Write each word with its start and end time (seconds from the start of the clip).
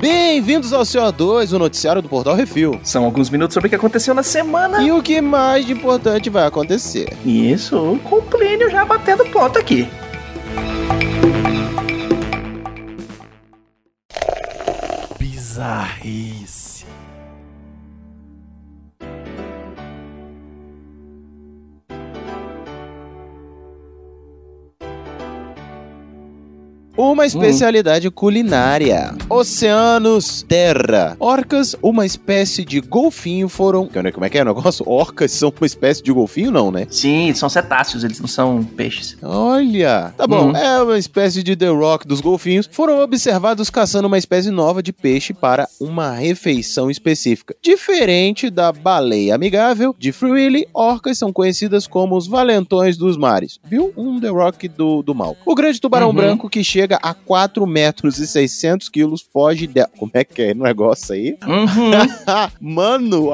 Bem-vindos 0.00 0.72
ao 0.72 0.82
CO2, 0.82 1.52
o 1.52 1.58
noticiário 1.58 2.02
do 2.02 2.08
Portal 2.08 2.34
Refil. 2.34 2.78
São 2.84 3.04
alguns 3.04 3.30
minutos 3.30 3.54
sobre 3.54 3.66
o 3.66 3.70
que 3.70 3.76
aconteceu 3.76 4.14
na 4.14 4.22
semana. 4.22 4.82
E 4.82 4.92
o 4.92 5.02
que 5.02 5.20
mais 5.20 5.66
de 5.66 5.72
importante 5.72 6.30
vai 6.30 6.46
acontecer. 6.46 7.16
Isso, 7.24 7.98
com 8.04 8.16
o 8.16 8.22
Plínio 8.22 8.70
já 8.70 8.84
batendo 8.84 9.24
ponto 9.26 9.58
aqui. 9.58 9.88
Bizarrice. 15.18 16.65
Uma 27.12 27.24
especialidade 27.26 28.10
culinária. 28.10 29.14
Oceanos, 29.28 30.44
terra. 30.48 31.16
Orcas, 31.18 31.74
uma 31.82 32.04
espécie 32.04 32.64
de 32.64 32.80
golfinho, 32.80 33.48
foram. 33.48 33.88
Como 34.12 34.24
é 34.24 34.28
que 34.30 34.38
é 34.38 34.42
o 34.42 34.44
negócio? 34.44 34.84
Orcas 34.88 35.32
são 35.32 35.52
uma 35.58 35.66
espécie 35.66 36.02
de 36.02 36.12
golfinho, 36.12 36.50
não, 36.50 36.70
né? 36.70 36.86
Sim, 36.90 37.32
são 37.34 37.48
cetáceos, 37.48 38.04
eles 38.04 38.20
não 38.20 38.28
são 38.28 38.62
peixes. 38.62 39.16
Olha! 39.22 40.12
Tá 40.16 40.26
bom, 40.26 40.46
Uhum. 40.48 40.56
é 40.56 40.82
uma 40.82 40.98
espécie 40.98 41.42
de 41.42 41.56
The 41.56 41.68
Rock 41.68 42.06
dos 42.06 42.20
golfinhos. 42.20 42.68
Foram 42.70 43.00
observados 43.00 43.70
caçando 43.70 44.06
uma 44.08 44.18
espécie 44.18 44.50
nova 44.50 44.82
de 44.82 44.92
peixe 44.92 45.32
para 45.32 45.68
uma 45.80 46.12
refeição 46.12 46.90
específica. 46.90 47.54
Diferente 47.62 48.50
da 48.50 48.72
baleia 48.72 49.34
amigável 49.34 49.94
de 49.98 50.12
Free 50.12 50.30
Willy, 50.32 50.68
orcas 50.74 51.18
são 51.18 51.32
conhecidas 51.32 51.86
como 51.86 52.16
os 52.16 52.26
valentões 52.26 52.96
dos 52.96 53.16
mares. 53.16 53.58
Viu? 53.64 53.92
Um 53.96 54.20
The 54.20 54.28
Rock 54.28 54.68
do, 54.68 55.02
do 55.02 55.14
mal. 55.14 55.36
O 55.44 55.54
grande 55.54 55.80
tubarão 55.80 56.08
Uhum. 56.08 56.14
branco 56.14 56.48
que 56.48 56.62
chega 56.62 56.95
a 57.02 57.14
4 57.14 57.66
metros 57.66 58.18
e 58.18 58.26
600 58.26 58.88
quilos 58.88 59.26
foge 59.32 59.66
dela. 59.66 59.90
Como 59.98 60.10
é 60.14 60.24
que 60.24 60.42
é 60.42 60.52
o 60.52 60.62
negócio 60.62 61.14
aí? 61.14 61.36
Uhum. 61.46 61.90
Mano, 62.60 63.30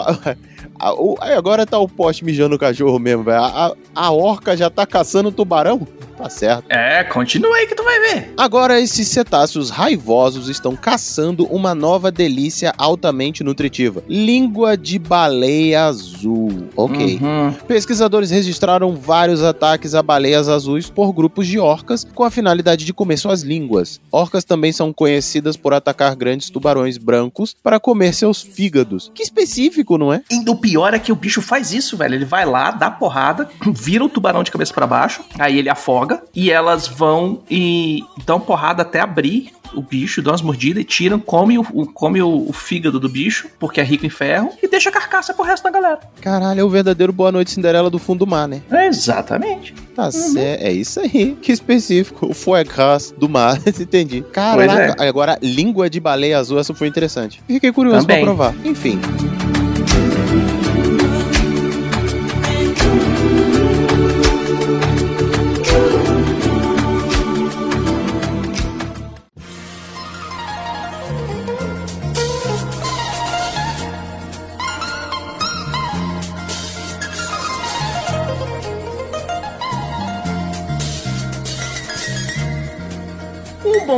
aí 1.20 1.32
agora 1.34 1.64
tá 1.66 1.78
o 1.78 1.88
poste 1.88 2.24
mijando 2.24 2.56
o 2.56 2.58
cachorro 2.58 2.98
mesmo, 2.98 3.22
velho. 3.24 3.38
A, 3.42 3.66
a- 3.66 3.72
a 3.94 4.10
orca 4.12 4.56
já 4.56 4.70
tá 4.70 4.86
caçando 4.86 5.30
tubarão? 5.32 5.86
Tá 6.16 6.28
certo. 6.28 6.64
é, 6.70 7.02
continua 7.04 7.56
aí 7.56 7.66
que 7.66 7.74
tu 7.74 7.82
vai 7.82 7.98
ver. 7.98 8.32
Agora, 8.36 8.78
esses 8.80 9.08
cetáceos 9.08 9.70
raivosos 9.70 10.48
estão 10.48 10.76
caçando 10.76 11.46
uma 11.46 11.74
nova 11.74 12.12
delícia 12.12 12.72
altamente 12.78 13.42
nutritiva: 13.42 14.04
língua 14.08 14.76
de 14.76 15.00
baleia 15.00 15.84
azul. 15.86 16.68
Ok. 16.76 17.18
Uhum. 17.20 17.52
Pesquisadores 17.66 18.30
registraram 18.30 18.94
vários 18.94 19.42
ataques 19.42 19.94
a 19.96 20.02
baleias 20.02 20.48
azuis 20.48 20.88
por 20.88 21.12
grupos 21.12 21.46
de 21.48 21.58
orcas 21.58 22.04
com 22.14 22.22
a 22.22 22.30
finalidade 22.30 22.84
de 22.84 22.92
comer 22.94 23.16
suas 23.16 23.42
línguas. 23.42 24.00
Orcas 24.12 24.44
também 24.44 24.70
são 24.70 24.92
conhecidas 24.92 25.56
por 25.56 25.74
atacar 25.74 26.14
grandes 26.14 26.50
tubarões 26.50 26.98
brancos 26.98 27.56
para 27.62 27.80
comer 27.80 28.14
seus 28.14 28.40
fígados. 28.40 29.10
Que 29.12 29.22
específico, 29.24 29.98
não 29.98 30.12
é? 30.12 30.22
E 30.30 30.44
o 30.52 30.56
pior 30.56 30.94
é 30.94 30.98
que 30.98 31.12
o 31.12 31.16
bicho 31.16 31.42
faz 31.42 31.72
isso, 31.72 31.96
velho. 31.96 32.14
Ele 32.14 32.24
vai 32.24 32.44
lá, 32.44 32.70
dá 32.70 32.90
porrada, 32.90 33.48
vira 33.72 34.04
o 34.04 34.08
tubarão 34.08 34.42
de 34.42 34.50
cabeça 34.50 34.72
pra 34.72 34.86
baixo, 34.86 35.24
aí 35.38 35.58
ele 35.58 35.68
afoga 35.68 36.22
e 36.34 36.50
elas 36.50 36.86
vão 36.86 37.40
e 37.50 38.00
dão 38.24 38.38
porrada 38.38 38.82
até 38.82 39.00
abrir 39.00 39.52
o 39.74 39.80
bicho, 39.80 40.20
dão 40.20 40.32
umas 40.32 40.42
mordidas 40.42 40.82
e 40.82 40.84
tiram, 40.84 41.18
come, 41.18 41.58
o, 41.58 41.64
come 41.86 42.20
o, 42.20 42.48
o 42.48 42.52
fígado 42.52 43.00
do 43.00 43.08
bicho, 43.08 43.48
porque 43.58 43.80
é 43.80 43.84
rico 43.84 44.04
em 44.04 44.10
ferro, 44.10 44.50
e 44.62 44.68
deixa 44.68 44.90
a 44.90 44.92
carcaça 44.92 45.32
pro 45.32 45.44
resto 45.44 45.64
da 45.64 45.70
galera. 45.70 46.00
Caralho, 46.20 46.60
é 46.60 46.64
o 46.64 46.68
verdadeiro 46.68 47.12
Boa 47.12 47.32
Noite 47.32 47.50
Cinderela 47.50 47.88
do 47.88 47.98
fundo 47.98 48.20
do 48.20 48.26
mar, 48.26 48.46
né? 48.46 48.60
Exatamente. 48.70 49.74
Tá 49.94 50.10
certo, 50.10 50.62
é 50.62 50.72
isso 50.72 51.00
aí. 51.00 51.36
Que 51.42 51.52
específico. 51.52 52.26
O 52.26 52.34
foie 52.34 52.64
gras 52.64 53.12
do 53.16 53.28
mar. 53.28 53.58
Entendi. 53.66 54.22
Caraca, 54.32 55.02
agora 55.02 55.38
língua 55.42 55.88
de 55.88 55.98
baleia 55.98 56.38
azul, 56.38 56.58
essa 56.58 56.74
foi 56.74 56.86
interessante. 56.86 57.42
Fiquei 57.46 57.72
curioso 57.72 58.06
Também. 58.06 58.24
pra 58.24 58.26
provar. 58.26 58.54
Enfim. 58.64 59.00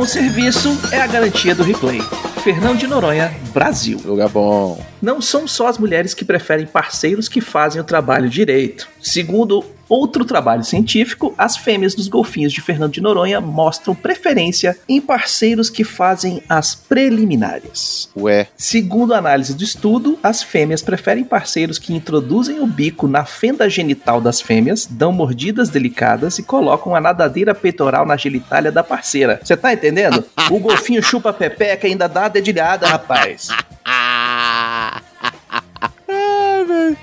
Serviço 0.07 0.77
é 0.91 1.01
a 1.01 1.07
garantia 1.07 1.55
do 1.55 1.63
replay. 1.63 2.01
Fernão 2.43 2.75
de 2.75 2.85
Noronha, 2.85 3.33
Brasil. 3.55 4.01
Lugar 4.03 4.27
bom. 4.27 4.77
Não 5.01 5.21
são 5.21 5.47
só 5.47 5.67
as 5.67 5.77
mulheres 5.77 6.13
que 6.13 6.25
preferem 6.25 6.67
parceiros 6.67 7.29
que 7.29 7.39
fazem 7.39 7.81
o 7.81 7.85
trabalho 7.85 8.29
direito. 8.29 8.87
Segundo 9.01 9.63
outro 9.87 10.25
trabalho 10.25 10.63
científico, 10.63 11.33
as 11.37 11.57
fêmeas 11.57 11.95
dos 11.95 12.07
golfinhos 12.07 12.51
de 12.51 12.61
Fernando 12.61 12.93
de 12.93 13.01
Noronha 13.01 13.39
mostram 13.39 13.95
preferência 13.95 14.77
em 14.87 14.99
parceiros 14.99 15.69
que 15.69 15.83
fazem 15.83 16.41
as 16.49 16.75
preliminares. 16.75 18.09
Ué. 18.17 18.47
Segundo 18.57 19.13
a 19.13 19.17
análise 19.17 19.53
do 19.53 19.63
estudo, 19.63 20.17
as 20.23 20.41
fêmeas 20.41 20.81
preferem 20.81 21.23
parceiros 21.23 21.79
que 21.79 21.93
introduzem 21.93 22.59
o 22.59 22.67
bico 22.67 23.07
na 23.07 23.25
fenda 23.25 23.69
genital 23.69 24.19
das 24.19 24.41
fêmeas, 24.41 24.87
dão 24.89 25.11
mordidas 25.11 25.69
delicadas 25.69 26.39
e 26.39 26.43
colocam 26.43 26.95
a 26.95 27.01
nadadeira 27.01 27.53
peitoral 27.53 28.05
na 28.05 28.17
genitália 28.17 28.71
da 28.71 28.83
parceira. 28.83 29.39
Você 29.43 29.55
tá 29.55 29.73
entendendo? 29.73 30.23
O 30.49 30.59
golfinho 30.59 31.01
chupa 31.03 31.29
a 31.29 31.33
pepeca 31.33 31.87
e 31.87 31.91
ainda 31.91 32.07
dá 32.07 32.25
a 32.25 32.29
dedilhada, 32.29 32.87
rapaz. 32.87 33.44
Ah. 33.87 35.01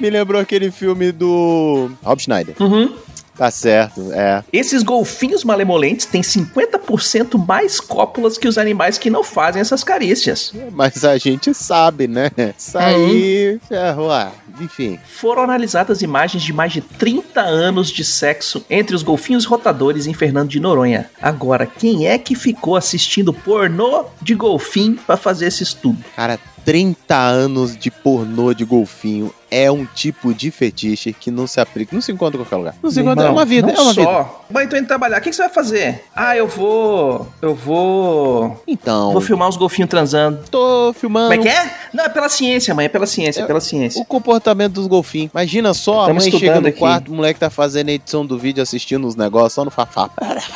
Me 0.00 0.10
lembrou 0.10 0.40
aquele 0.40 0.72
filme 0.72 1.12
do 1.12 1.88
Rob 2.02 2.20
Schneider. 2.20 2.56
Uhum. 2.58 2.92
Tá 3.36 3.50
certo, 3.50 4.12
é. 4.12 4.44
Esses 4.52 4.82
golfinhos 4.82 5.42
malemolentes 5.42 6.06
têm 6.06 6.20
50% 6.20 7.44
mais 7.46 7.80
cópulas 7.80 8.36
que 8.36 8.46
os 8.46 8.58
animais 8.58 8.98
que 8.98 9.08
não 9.10 9.24
fazem 9.24 9.60
essas 9.60 9.82
carícias. 9.82 10.52
Mas 10.72 11.04
a 11.04 11.16
gente 11.16 11.54
sabe, 11.54 12.06
né? 12.06 12.30
Isso 12.56 12.76
aí, 12.76 13.58
ferro, 13.68 14.10
ah, 14.10 14.32
enfim. 14.60 14.98
Foram 15.06 15.42
analisadas 15.42 16.02
imagens 16.02 16.42
de 16.42 16.52
mais 16.52 16.72
de 16.72 16.80
30 16.80 17.40
anos 17.40 17.90
de 17.90 18.04
sexo 18.04 18.64
entre 18.68 18.94
os 18.94 19.02
golfinhos 19.02 19.44
rotadores 19.44 20.06
em 20.06 20.14
Fernando 20.14 20.50
de 20.50 20.60
Noronha. 20.60 21.10
Agora, 21.20 21.66
quem 21.66 22.06
é 22.06 22.18
que 22.18 22.34
ficou 22.34 22.76
assistindo 22.76 23.32
pornô 23.32 24.04
de 24.20 24.34
golfinho 24.34 24.96
pra 25.06 25.16
fazer 25.16 25.46
esse 25.46 25.62
estudo? 25.62 26.04
Cara, 26.14 26.38
30 26.64 27.16
anos 27.16 27.76
de 27.76 27.90
pornô 27.90 28.52
de 28.54 28.64
golfinho 28.64 29.32
é 29.50 29.70
um 29.70 29.84
tipo 29.84 30.32
de 30.32 30.50
fetiche 30.50 31.12
que 31.12 31.30
não 31.30 31.46
se 31.46 31.60
aplica, 31.60 31.94
não 31.94 32.00
se 32.00 32.10
encontra 32.10 32.40
em 32.40 32.42
qualquer 32.42 32.56
lugar. 32.56 32.74
Não 32.82 32.90
se 32.90 33.02
Meu 33.02 33.04
encontra, 33.12 33.24
é 33.24 33.26
irmão, 33.26 33.38
uma 33.38 33.44
vida, 33.44 33.70
é 33.70 33.78
uma 33.78 33.92
vida. 33.92 34.02
só. 34.02 34.44
Mãe, 34.48 34.66
tô 34.66 34.76
indo 34.78 34.86
trabalhar. 34.86 35.18
O 35.18 35.20
que, 35.20 35.28
que 35.28 35.36
você 35.36 35.42
vai 35.42 35.52
fazer? 35.52 36.04
Ah, 36.16 36.34
eu 36.34 36.48
vou. 36.48 37.28
Eu 37.42 37.54
vou. 37.54 38.62
Então, 38.66 39.12
Vou 39.12 39.20
filmar 39.20 39.50
os 39.50 39.56
golfinhos 39.58 39.90
transando. 39.90 40.38
tô 40.50 40.94
filmando 40.94 41.28
Como 41.36 41.40
é 41.40 41.42
que 41.42 41.48
é? 41.54 41.70
Não, 41.92 42.04
é 42.04 42.08
pela 42.08 42.30
ciência, 42.30 42.74
mãe. 42.74 42.86
É 42.86 42.88
pela 42.88 43.04
ciência, 43.06 43.42
é 43.42 43.46
pela 43.46 43.60
ciência. 43.60 44.00
o 44.00 44.06
comportamento 44.06 44.72
dos 44.72 44.86
golfinhos. 44.86 45.30
Imagina 45.34 45.74
só, 45.74 46.08
a 46.08 46.14
mãe 46.14 46.30
chega 46.30 46.58
no 46.58 46.68
aqui. 46.68 46.78
quarto, 46.78 47.12
o 47.12 47.14
moleque 47.14 47.38
tá 47.38 47.50
fazendo 47.50 47.90
a 47.90 47.92
edição 47.92 48.24
do 48.24 48.38
vídeo, 48.38 48.62
assistindo 48.62 49.06
os 49.06 49.14
negócios 49.16 49.52
só 49.52 49.66
no 49.66 49.70
fafá. 49.70 50.08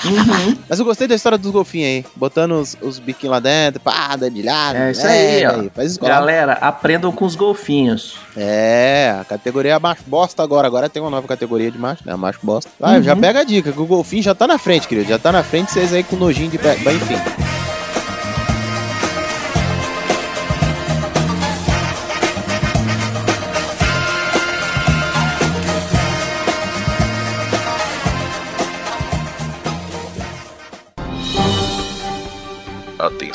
Uhum. 0.07 0.57
Mas 0.71 0.79
eu 0.79 0.87
gostei 0.87 1.07
da 1.07 1.15
história 1.15 1.37
dos 1.37 1.51
golfinhos 1.51 1.87
aí, 1.87 2.05
botando 2.17 2.53
os, 2.53 2.75
os 2.81 2.99
biquinhos 2.99 3.33
lá 3.33 3.41
dentro, 3.41 3.79
pá, 3.81 4.17
dedilhado. 4.17 4.79
É 4.79 4.91
isso 4.91 5.07
aí, 5.07 5.47
ó. 5.47 5.51
velho, 5.57 5.73
Faz 5.75 5.96
escola. 5.97 6.13
Galera, 6.15 6.53
aprendam 6.61 7.11
com 7.13 7.25
os 7.25 7.35
golfinhos. 7.35 8.19
É, 8.37 9.17
a 9.21 9.25
categoria 9.25 9.73
é 9.75 9.79
macho 9.79 10.03
bosta 10.07 10.43
agora. 10.43 10.67
Agora 10.67 10.89
tem 10.89 11.03
uma 11.03 11.11
nova 11.11 11.27
categoria 11.27 11.71
de 11.71 11.79
macho, 11.79 12.03
né? 12.07 12.15
Macho 12.17 12.39
bosta. 12.43 12.71
Vai, 12.79 12.99
Uhum. 12.99 13.03
já 13.03 13.17
pega 13.17 13.41
a 13.41 13.45
dica, 13.45 13.73
que 13.73 13.81
o 13.81 13.87
golfinho 13.87 14.23
já 14.23 14.35
tá 14.35 14.47
na 14.47 14.59
frente, 14.59 14.87
querido. 14.89 15.09
Já 15.09 15.19
tá 15.19 15.31
na 15.33 15.43
frente, 15.43 15.73
vocês 15.73 15.93
aí 15.93 16.03
com 16.05 16.17
nojinho 16.17 16.51
de 16.51 16.59
pé. 16.59 16.75
Enfim. 16.75 17.46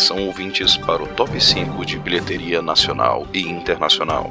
Atenção 0.01 0.25
ouvintes 0.25 0.75
para 0.77 1.03
o 1.03 1.07
top 1.09 1.39
5 1.39 1.85
de 1.85 1.99
bilheteria 1.99 2.59
nacional 2.59 3.27
e 3.31 3.41
internacional. 3.41 4.29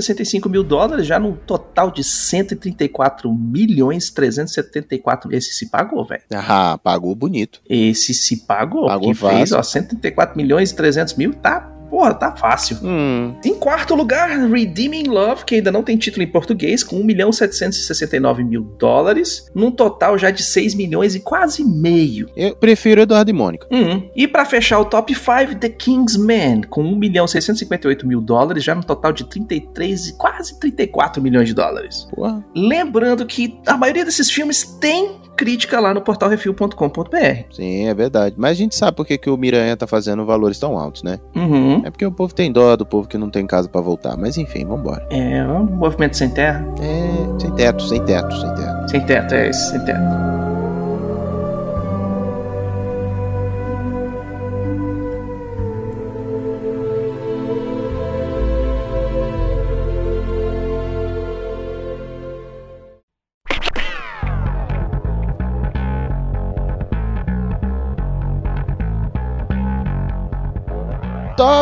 665 0.09 0.49
mil 0.49 0.63
dólares, 0.63 1.07
já 1.07 1.19
no 1.19 1.35
total 1.37 1.91
de 1.91 2.03
134 2.03 3.33
milhões 3.33 4.11
374 4.11 5.35
Esse 5.35 5.53
se 5.53 5.71
pagou, 5.71 6.05
velho. 6.05 6.23
Ah, 6.33 6.79
pagou 6.83 7.15
bonito. 7.15 7.61
Esse 7.69 8.15
se 8.15 8.45
pagou. 8.47 8.87
Pagou 8.87 9.15
fez, 9.15 9.53
ó, 9.53 9.63
134 9.63 10.37
milhões 10.37 10.71
e 10.71 10.77
300 10.77 11.15
mil, 11.15 11.35
tá, 11.35 11.78
porra, 11.89 12.15
tá 12.15 12.35
fácil. 12.35 12.79
Hum. 12.83 13.35
Em 13.45 13.55
quarto 13.55 13.95
lugar, 13.95 14.29
Redeeming 14.29 15.09
Love, 15.09 15.45
que 15.45 15.57
ainda 15.57 15.73
não 15.73 15.83
tem 15.83 15.97
título 15.97 16.23
em 16.23 16.27
português, 16.27 16.83
com 16.83 16.97
1 16.97 17.05
milhão 17.05 17.33
769 17.33 18.45
mil 18.45 18.63
dólares, 18.79 19.51
num 19.55 19.71
total 19.71 20.19
já 20.19 20.31
de 20.31 20.43
6 20.43 20.75
milhões 20.75 21.15
e 21.15 21.21
quase 21.21 21.65
meio. 21.65 22.29
Eu 22.37 22.55
prefiro 22.57 23.01
Eduardo 23.01 23.31
e 23.31 23.35
Mônica. 23.35 23.67
Hum. 23.71 24.09
E 24.15 24.27
pra 24.29 24.45
fechar 24.45 24.79
o 24.79 24.85
top 24.85 25.15
5, 25.15 25.61
The 25.61 25.69
Kingsman, 25.69 26.63
com 26.63 26.83
1 26.83 26.97
milhão 26.97 27.27
658 27.27 28.07
mil 28.07 28.21
dólares, 28.21 28.65
já 28.65 28.75
no 28.75 28.85
total 28.85 29.13
de 29.13 29.25
33 29.25 30.09
e 30.09 30.13
quase 30.15 30.59
34 30.59 31.23
milhões 31.23 31.49
de 31.49 31.55
dólares. 31.55 32.07
Porra. 32.15 32.45
Lembrando 32.55 33.27
que 33.27 33.59
a 33.67 33.77
maioria 33.77 34.05
desses 34.05 34.31
filmes 34.31 34.65
tem 34.65 35.19
crítica 35.39 35.79
lá 35.79 35.95
no 35.95 36.03
portalrefil.com.br. 36.03 37.45
Sim, 37.53 37.87
é 37.87 37.95
verdade. 37.95 38.35
Mas 38.37 38.51
a 38.51 38.55
gente 38.55 38.75
sabe 38.75 38.97
por 38.97 39.07
que, 39.07 39.17
que 39.17 39.31
o 39.31 39.37
Miranha 39.37 39.77
tá 39.77 39.87
fazendo 39.87 40.27
valores 40.27 40.59
tão 40.59 40.77
altos, 40.77 41.05
né? 41.05 41.21
Uhum. 41.37 41.78
É 41.85 41.91
porque 41.91 42.07
o 42.07 42.13
povo 42.13 42.35
tem 42.35 42.51
dó 42.51 42.77
do 42.77 42.87
povo 42.87 43.09
que 43.09 43.19
não 43.19 43.31
tem 43.31 43.47
casa 43.47 43.69
pra 43.69 43.81
voltar. 43.81 44.17
Mas 44.17 44.37
enfim, 44.37 44.65
vambora. 44.65 45.07
É 45.11 45.45
um 45.45 45.65
movimento 45.65 46.17
sem 46.17 46.31
terra. 46.31 46.65
É. 46.81 47.41
Sem 47.41 47.51
teto, 47.53 47.83
sem 47.83 48.05
teto, 48.05 48.35
sem 48.37 48.55
teto. 48.55 48.91
Sem 48.91 49.01
teto, 49.07 49.35
é 49.35 49.49
esse, 49.49 49.71
sem 49.71 49.81
teto. 49.85 50.48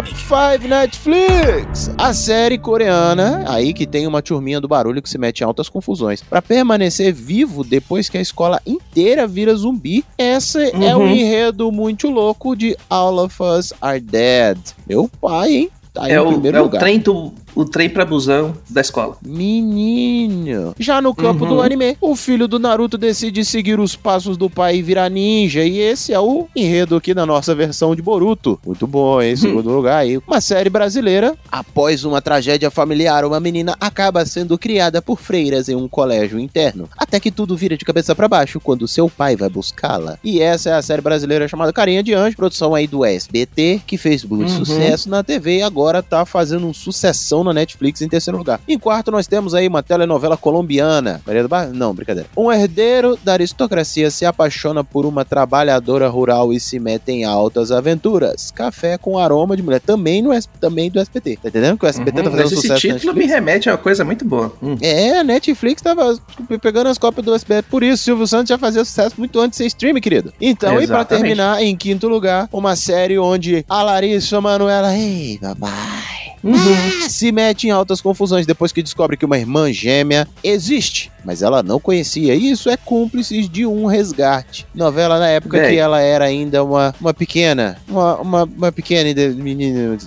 Top 0.06 0.58
5 0.61 0.69
Netflix! 0.69 1.91
A 1.99 2.14
série 2.14 2.56
coreana, 2.58 3.43
aí 3.49 3.75
que 3.75 3.85
tem 3.87 4.06
uma 4.06 4.23
turminha 4.23 4.61
do 4.61 4.69
barulho 4.69 5.03
que 5.03 5.11
se 5.11 5.19
mete 5.19 5.41
em 5.41 5.44
altas 5.44 5.69
confusões. 5.69 6.23
Pra 6.23 6.41
permanecer 6.41 7.12
vivo 7.12 7.64
depois 7.64 8.08
que 8.08 8.17
a 8.17 8.20
escola 8.20 8.61
inteira 8.64 9.26
vira 9.26 9.53
zumbi, 9.56 10.05
esse 10.17 10.70
é 10.70 10.94
um 10.97 11.00
Uhum. 11.00 11.08
enredo 11.08 11.73
muito 11.73 12.08
louco 12.08 12.55
de 12.55 12.76
All 12.88 13.19
of 13.19 13.37
Us 13.43 13.73
Are 13.81 13.99
Dead. 14.00 14.58
Meu 14.88 15.11
pai, 15.20 15.53
hein? 15.53 15.70
Tá 15.93 16.05
aí 16.05 16.12
É 16.12 16.20
o, 16.20 16.29
primeiro 16.29 16.56
é 16.58 16.61
o 16.62 16.69
trem 16.69 16.99
do, 17.00 17.32
o 17.56 17.64
trem 17.64 17.88
pra 17.88 18.05
busão 18.05 18.55
da 18.70 18.81
escola. 18.81 19.17
Menino. 19.26 20.75
Já 20.79 21.00
no 21.00 21.14
campo 21.14 21.44
Uhum. 21.44 21.56
do 21.56 21.62
anime, 21.62 21.97
o 22.00 22.14
filho 22.14 22.47
do 22.47 22.58
Naruto 22.58 22.97
decide 22.99 23.44
seguir 23.44 23.81
os 23.81 23.97
passos 23.97 24.37
do 24.37 24.49
pai 24.49 24.76
e 24.76 24.82
virar 24.82 25.08
ninja. 25.08 25.64
E 25.64 25.79
esse 25.79 26.12
é 26.12 26.20
o 26.20 26.47
enredo 26.55 26.94
aqui 26.97 27.14
na 27.14 27.25
nossa 27.26 27.55
versão 27.55 27.97
de 27.97 28.03
Boruto. 28.03 28.61
Muito 28.64 28.87
bom, 28.87 29.20
hein? 29.23 29.35
Segundo 29.37 29.70
lugar 29.70 29.99
aí. 29.99 30.19
Uma 30.19 30.41
série 30.41 30.69
brasileira. 30.70 31.35
Após 31.50 32.05
uma 32.05 32.20
tragédia 32.20 32.70
familiar, 32.70 33.25
uma 33.25 33.41
menina 33.41 33.75
acaba 33.81 34.25
sendo 34.26 34.58
criada 34.58 35.00
por 35.00 35.19
freiras 35.19 35.69
em 35.69 35.75
um 35.75 35.88
colégio 35.88 36.38
interno. 36.38 36.88
Até 36.97 37.19
que 37.19 37.31
tudo 37.31 37.56
vira 37.56 37.76
de 37.76 37.85
cabeça 37.85 38.15
pra 38.15 38.29
baixo 38.29 38.60
quando 38.60 38.86
seu 38.86 39.08
pai 39.08 39.34
vai 39.34 39.48
buscá-la. 39.48 40.19
E 40.22 40.41
essa 40.41 40.70
é 40.70 40.72
a 40.75 40.82
série 40.82 41.01
brasileira 41.03 41.48
chamada 41.48 41.72
Carinha 41.72 42.03
de 42.03 42.13
Anjo, 42.13 42.36
produção 42.36 42.75
aí 42.75 42.86
do 42.86 43.05
SBT, 43.05 43.81
que 43.86 43.96
fez 43.96 44.25
muito 44.25 44.51
Uhum. 44.53 44.65
sucesso 44.65 45.08
na 45.08 45.22
TV 45.22 45.58
e 45.58 45.63
agora 45.63 46.03
tá 46.03 46.27
fazendo 46.27 46.67
um 46.67 46.75
sucessão 46.75 47.43
na 47.46 47.60
Netflix 47.60 48.00
em 48.03 48.08
terceiro 48.08 48.36
lugar. 48.38 48.60
Em 48.69 48.79
quarto, 48.79 49.10
nós 49.10 49.26
temos 49.26 49.55
aí 49.55 49.67
uma 49.67 49.82
telenovela 49.82 50.36
colombiana. 50.36 51.20
Maria 51.26 51.43
do 51.43 51.48
Bar? 51.48 51.69
Não, 51.72 51.94
brincadeira. 51.94 52.29
Um 52.36 52.50
herdeiro 52.53 53.19
da 53.24 53.32
aristocracia 53.34 54.10
se 54.10 54.24
apaixona 54.24 54.82
por 54.84 55.06
uma 55.06 55.24
trabalhadora 55.24 56.08
rural 56.08 56.53
e 56.53 56.60
se 56.60 56.79
mete 56.79 57.10
em 57.12 57.24
altas 57.24 57.70
aventuras. 57.72 58.50
Café 58.50 58.98
com 58.98 59.19
aroma 59.19 59.56
de 59.56 59.62
mulher. 59.62 59.81
Também, 59.81 60.20
no, 60.22 60.31
também 60.60 60.91
do 60.91 60.98
SBT. 61.00 61.38
Tá 61.43 61.48
entendendo 61.48 61.79
que 61.79 61.84
o 61.84 61.88
SBT 61.88 62.12
tá 62.12 62.19
Uhum, 62.19 62.31
fazendo 62.31 62.43
mas 62.44 62.53
esse 62.53 62.60
sucesso 62.62 62.88
na 62.88 62.94
título 62.94 63.15
me 63.15 63.26
remete 63.26 63.69
a 63.69 63.72
uma 63.72 63.79
coisa 63.79 64.05
muito 64.05 64.24
boa. 64.24 64.53
Hum. 64.62 64.76
É, 64.81 65.19
a 65.19 65.24
Netflix 65.24 65.81
tava 65.82 66.19
pegando 66.60 66.88
as 66.88 66.98
cópias 66.98 67.24
do 67.24 67.34
SBT. 67.34 67.69
Por 67.70 67.82
isso, 67.82 68.03
Silvio 68.05 68.26
Santos 68.26 68.48
já 68.48 68.58
fazia 68.58 68.84
sucesso 68.84 69.15
muito 69.19 69.38
antes 69.41 69.58
de 69.58 69.65
ser 69.65 69.67
stream, 69.67 69.94
querido. 70.00 70.32
Então, 70.41 70.72
e 70.74 70.86
pra 70.86 70.96
Exatamente. 70.98 71.08
terminar, 71.22 71.62
em 71.62 71.76
quinto 71.76 72.08
lugar, 72.08 72.48
uma 72.53 72.74
série 72.76 73.19
onde 73.19 73.65
a 73.69 73.82
Larissa 73.82 74.41
Manoela, 74.41 74.94
ei, 74.96 75.38
papai, 75.41 76.26
Uhum. 76.46 77.08
se 77.08 77.32
mete 77.32 77.67
em 77.67 77.70
altas 77.70 78.00
confusões 78.00 78.46
depois 78.46 78.70
que 78.72 78.82
descobre 78.82 79.17
que 79.17 79.24
uma 79.24 79.38
irmã 79.38 79.72
gêmea 79.72 80.29
existe, 80.44 81.10
mas 81.27 81.43
ela 81.43 81.61
não 81.63 81.81
conhecia. 81.81 82.35
E 82.37 82.51
isso 82.53 82.71
é 82.71 82.77
cúmplice 82.77 83.49
de 83.49 83.67
um 83.67 83.85
resgate. 83.87 84.65
Novela 84.73 85.19
na 85.19 85.27
época 85.29 85.59
Bem. 85.59 85.71
que 85.71 85.77
ela 85.77 86.01
era 86.01 86.25
ainda 86.25 86.63
uma, 86.63 86.95
uma 87.01 87.13
pequena, 87.13 87.77
uma, 87.89 88.17
uma, 88.21 88.45
uma 88.45 88.73
pequena 88.73 89.13
de- 89.13 89.31
menina. 89.31 89.99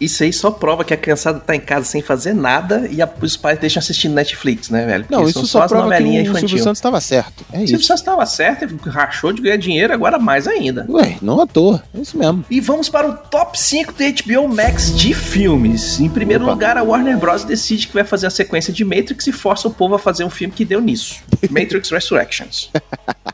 Isso 0.00 0.22
aí 0.22 0.32
só 0.32 0.50
prova 0.50 0.84
que 0.84 0.92
a 0.92 0.96
criançada 0.96 1.40
tá 1.40 1.56
em 1.56 1.60
casa 1.60 1.86
sem 1.86 2.02
fazer 2.02 2.34
nada 2.34 2.86
e 2.90 3.00
a- 3.00 3.08
os 3.22 3.36
pais 3.36 3.58
deixam 3.58 3.80
assistindo 3.80 4.12
Netflix, 4.14 4.68
né, 4.68 4.84
velho? 4.84 5.04
Porque 5.04 5.14
Não, 5.16 5.26
isso 5.28 5.46
só 5.46 5.62
as 5.62 5.70
prova 5.70 5.88
que 5.96 6.02
o 6.04 6.38
Silvio. 6.38 6.58
Santos 6.58 6.78
estava 6.78 7.00
certo. 7.00 7.44
É 7.52 7.58
Silvio 7.60 7.76
isso. 7.76 7.84
Santos 7.86 8.00
estava 8.02 8.26
certo, 8.26 8.66
rachou 8.90 9.32
de 9.32 9.40
ganhar 9.40 9.56
dinheiro, 9.56 9.92
agora 9.94 10.18
mais 10.18 10.46
ainda. 10.46 10.84
Ué, 10.90 11.16
não 11.22 11.40
à 11.40 11.46
toa. 11.46 11.82
É 11.94 12.00
isso 12.00 12.18
mesmo. 12.18 12.44
E 12.50 12.60
vamos 12.60 12.88
para 12.90 13.08
o 13.08 13.14
top 13.14 13.58
5 13.58 13.92
do 13.94 14.04
HBO 14.04 14.54
Max 14.54 14.94
de 14.94 15.14
filmes. 15.14 16.00
Em 16.00 16.08
primeiro 16.08 16.44
Opa. 16.44 16.52
lugar, 16.52 16.76
a 16.76 16.82
Warner 16.82 17.16
Bros. 17.16 17.44
decide 17.44 17.86
que 17.86 17.94
vai 17.94 18.04
fazer 18.04 18.26
a 18.26 18.30
sequência 18.30 18.72
de 18.72 18.84
Matrix 18.84 19.26
e 19.26 19.32
força 19.32 19.68
o 19.68 19.70
povo 19.70 19.94
a 19.94 19.98
fazer 19.98 20.24
um 20.24 20.30
filme 20.34 20.52
que 20.52 20.64
deu 20.64 20.80
nisso: 20.80 21.22
Matrix 21.50 21.90
Resurrections. 21.90 22.70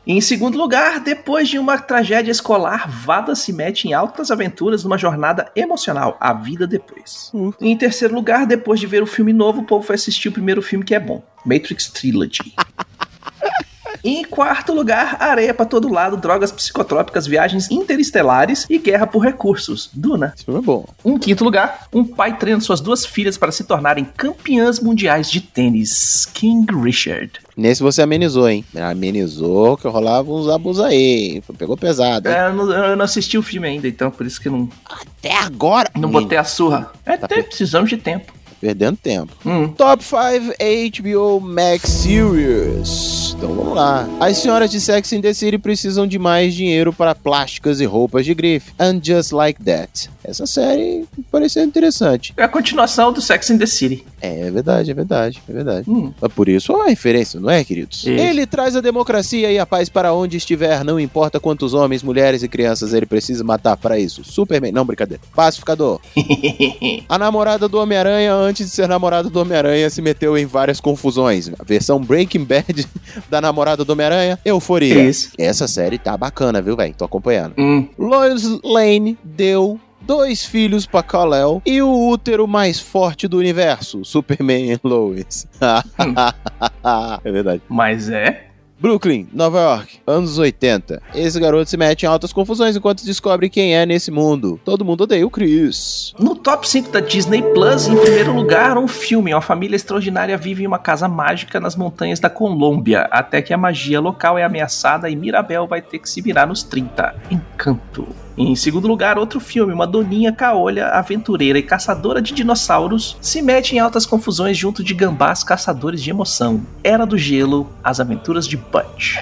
Em 0.07 0.21
segundo 0.21 0.59
lugar, 0.59 1.01
depois 1.01 1.49
de 1.49 1.59
uma 1.59 1.79
tragédia 1.79 2.31
escolar, 2.31 2.89
Vada 2.91 3.35
se 3.35 3.53
mete 3.53 3.89
em 3.89 3.93
altas 3.93 4.31
aventuras 4.31 4.85
numa 4.85 4.99
jornada 4.99 5.51
emocional, 5.55 6.17
a 6.21 6.33
vida 6.33 6.67
depois. 6.67 7.31
Uh. 7.33 7.55
Em 7.61 7.77
terceiro 7.77 8.15
lugar, 8.15 8.47
depois 8.47 8.81
de 8.81 8.87
ver 8.87 9.03
o 9.03 9.07
filme 9.07 9.33
novo, 9.33 9.61
o 9.61 9.65
povo 9.65 9.87
foi 9.87 9.95
assistir 9.95 10.29
o 10.29 10.33
primeiro 10.33 10.63
filme 10.63 10.85
que 10.85 10.95
é 10.95 11.01
bom, 11.01 11.23
Matrix 11.45 11.89
Trilogy. 11.89 12.55
Em 14.05 14.25
quarto 14.25 14.73
lugar, 14.73 15.17
areia 15.21 15.53
pra 15.55 15.67
todo 15.67 15.93
lado, 15.93 16.17
drogas 16.17 16.51
psicotrópicas, 16.53 17.27
viagens 17.27 17.71
interestelares 17.71 18.67
e 18.71 18.79
guerra 18.79 19.07
por 19.07 19.21
recursos. 19.21 19.91
Duna. 19.93 20.35
Filme 20.45 20.61
é 20.61 20.63
bom. 20.63 20.85
Em 21.05 21.19
quinto 21.19 21.45
lugar, 21.45 21.87
um 21.93 22.05
pai 22.05 22.37
treina 22.37 22.61
suas 22.61 22.81
duas 22.81 23.05
filhas 23.07 23.37
para 23.37 23.53
se 23.53 23.65
tornarem 23.65 24.05
campeãs 24.17 24.81
mundiais 24.81 25.31
de 25.31 25.41
tênis. 25.41 26.27
King 26.33 26.67
Richard. 26.83 27.33
Nesse 27.57 27.83
você 27.83 28.01
amenizou, 28.03 28.49
hein? 28.49 28.65
Amenizou 28.75 29.77
que 29.77 29.87
rolava 29.89 30.31
uns 30.33 30.49
abusos 30.49 30.83
aí. 30.85 31.43
Pegou 31.59 31.77
pesado. 31.77 32.29
hein? 32.29 32.35
É, 32.35 32.47
eu, 32.47 32.53
não, 32.55 32.71
eu 32.73 32.97
não 32.97 33.05
assisti 33.05 33.37
o 33.37 33.43
filme 33.43 33.67
ainda, 33.69 33.87
então 33.89 34.11
por 34.11 34.25
isso 34.27 34.41
que 34.41 34.49
não, 34.49 34.69
Até 34.89 35.37
agora. 35.37 35.91
não 35.95 36.09
menino, 36.09 36.23
botei 36.23 36.39
a 36.39 36.45
surra. 36.45 36.91
É, 37.05 37.17
Tá 37.17 37.27
até 37.27 37.43
precisamos 37.43 37.91
de 37.91 37.97
tempo. 37.97 38.33
Perdendo 38.61 38.99
tempo. 39.03 39.33
Hum. 39.45 39.69
Top 39.69 40.05
5 40.05 40.55
HBO 41.01 41.41
Max 41.41 41.89
Series. 41.89 43.35
Então 43.37 43.55
vamos 43.55 43.75
lá. 43.75 44.07
As 44.21 44.37
senhoras 44.37 44.71
de 44.71 44.79
Sex 44.81 45.13
and 45.15 45.23
the 45.23 45.33
City 45.33 45.57
precisam 45.57 46.07
de 46.07 46.19
mais 46.19 46.55
dinheiro 46.55 46.93
para 46.93 47.15
plásticas 47.15 47.81
e 47.81 47.87
roupas 47.87 48.27
de 48.27 48.35
grife. 48.35 48.73
And 48.79 49.01
Just 49.03 49.33
Like 49.33 49.63
That. 49.65 50.11
Essa 50.23 50.47
série 50.47 51.07
pareceu 51.31 51.65
interessante. 51.65 52.33
É 52.37 52.45
a 52.45 52.49
continuação 52.49 53.13
do 53.13 53.21
Sex 53.21 53.51
and 53.51 53.59
the 53.59 53.67
City. 53.67 54.05
É, 54.21 54.49
é 54.49 54.51
verdade, 54.51 54.91
é 54.91 54.95
verdade, 54.95 55.43
é 55.49 55.53
verdade. 55.53 55.91
Hum. 55.91 56.13
Mas 56.21 56.33
Por 56.33 56.49
isso 56.49 56.73
é 56.73 56.77
uma 56.77 56.89
referência, 56.89 57.41
não 57.41 57.51
é, 57.51 57.65
queridos? 57.65 58.01
Isso. 58.01 58.09
Ele 58.11 58.47
traz 58.47 58.77
a 58.77 58.81
democracia 58.81 59.51
e 59.51 59.59
a 59.59 59.65
paz 59.65 59.89
para 59.89 60.13
onde 60.13 60.37
estiver, 60.37 60.85
não 60.85 61.01
importa 61.01 61.41
quantos 61.41 61.75
homens, 61.75 62.03
mulheres 62.03 62.43
e 62.43 62.49
crianças 62.49 62.93
ele 62.93 63.07
precisa 63.07 63.43
matar 63.43 63.77
para 63.77 63.99
isso. 63.99 64.23
Superman, 64.25 64.73
não, 64.73 64.85
brincadeira. 64.85 65.23
Pacificador. 65.35 66.01
A 67.09 67.19
namorada 67.19 67.69
do 67.69 67.79
Homem-Aranha, 67.79 68.35
antes 68.35 68.67
de 68.69 68.73
ser 68.73 68.89
namorada 68.89 69.29
do 69.29 69.41
Homem-Aranha, 69.41 69.89
se 69.91 70.03
meteu 70.03 70.37
em 70.37 70.47
várias 70.47 70.81
confusões. 70.81 71.51
A 71.59 71.65
versão 71.65 72.01
Breaking 72.01 72.45
Bad 72.45 72.87
da 73.29 73.41
namorada 73.41 73.85
do 73.85 73.93
Homem-Aranha, 73.93 74.39
Euforia. 74.45 75.09
Isso. 75.09 75.31
Essa 75.39 75.67
série 75.67 75.99
tá 75.99 76.17
bacana, 76.17 76.61
viu, 76.61 76.77
velho? 76.77 76.95
Tô 76.97 77.05
acompanhando. 77.05 77.55
Hum. 77.59 77.89
Lois 77.99 78.45
Lane 78.63 79.19
deu 79.25 79.81
dois 80.11 80.45
filhos 80.45 80.87
pra 80.87 81.05
Kal-El 81.05 81.63
e 81.65 81.81
o 81.81 82.09
útero 82.09 82.49
mais 82.49 82.81
forte 82.81 83.29
do 83.29 83.39
universo, 83.39 84.03
Superman 84.05 84.73
e 84.73 84.81
Lois. 84.83 85.47
é 87.25 87.31
verdade. 87.31 87.63
Mas 87.69 88.11
é. 88.11 88.49
Brooklyn, 88.81 89.29
Nova 89.33 89.61
York, 89.61 90.01
anos 90.05 90.37
80. 90.37 91.01
Esse 91.15 91.39
garoto 91.39 91.71
se 91.71 91.77
mete 91.77 92.03
em 92.03 92.07
altas 92.07 92.33
confusões 92.33 92.75
enquanto 92.75 93.05
descobre 93.05 93.49
quem 93.49 93.77
é 93.77 93.87
nesse 93.87 94.11
mundo. 94.11 94.59
Todo 94.65 94.85
mundo 94.85 95.03
odeia 95.03 95.25
o 95.25 95.31
Chris. 95.31 96.13
No 96.19 96.35
top 96.35 96.69
5 96.69 96.91
da 96.91 96.99
Disney 96.99 97.43
Plus, 97.55 97.87
em 97.87 97.97
primeiro 97.97 98.35
lugar, 98.35 98.77
um 98.79 98.89
filme. 98.89 99.33
Uma 99.33 99.41
família 99.41 99.77
extraordinária 99.77 100.37
vive 100.37 100.65
em 100.65 100.67
uma 100.67 100.79
casa 100.81 101.07
mágica 101.07 101.61
nas 101.61 101.77
montanhas 101.77 102.19
da 102.19 102.29
Colômbia, 102.29 103.03
até 103.13 103.41
que 103.41 103.55
a 103.55 103.59
magia 103.59 104.01
local 104.01 104.37
é 104.37 104.43
ameaçada 104.43 105.09
e 105.09 105.15
Mirabel 105.15 105.69
vai 105.69 105.81
ter 105.81 106.01
que 106.01 106.11
se 106.11 106.21
virar 106.21 106.47
nos 106.47 106.65
30. 106.65 107.15
Encanto. 107.31 108.09
Em 108.43 108.57
segundo 108.57 108.89
lugar, 108.89 109.19
outro 109.19 109.39
filme, 109.39 109.71
uma 109.71 109.87
doninha 109.87 110.33
caolha, 110.33 110.87
aventureira 110.89 111.59
e 111.59 111.63
caçadora 111.63 112.23
de 112.23 112.33
dinossauros, 112.33 113.19
se 113.21 113.43
mete 113.43 113.77
em 113.77 113.79
altas 113.79 114.07
confusões 114.07 114.57
junto 114.57 114.83
de 114.83 114.95
gambás 114.95 115.45
caçadores 115.45 116.03
de 116.03 116.09
emoção. 116.09 116.63
Era 116.83 117.05
do 117.05 117.19
Gelo, 117.19 117.71
As 117.85 118.01
Aventuras 118.01 118.49
de 118.49 118.57
Butch. 118.57 119.19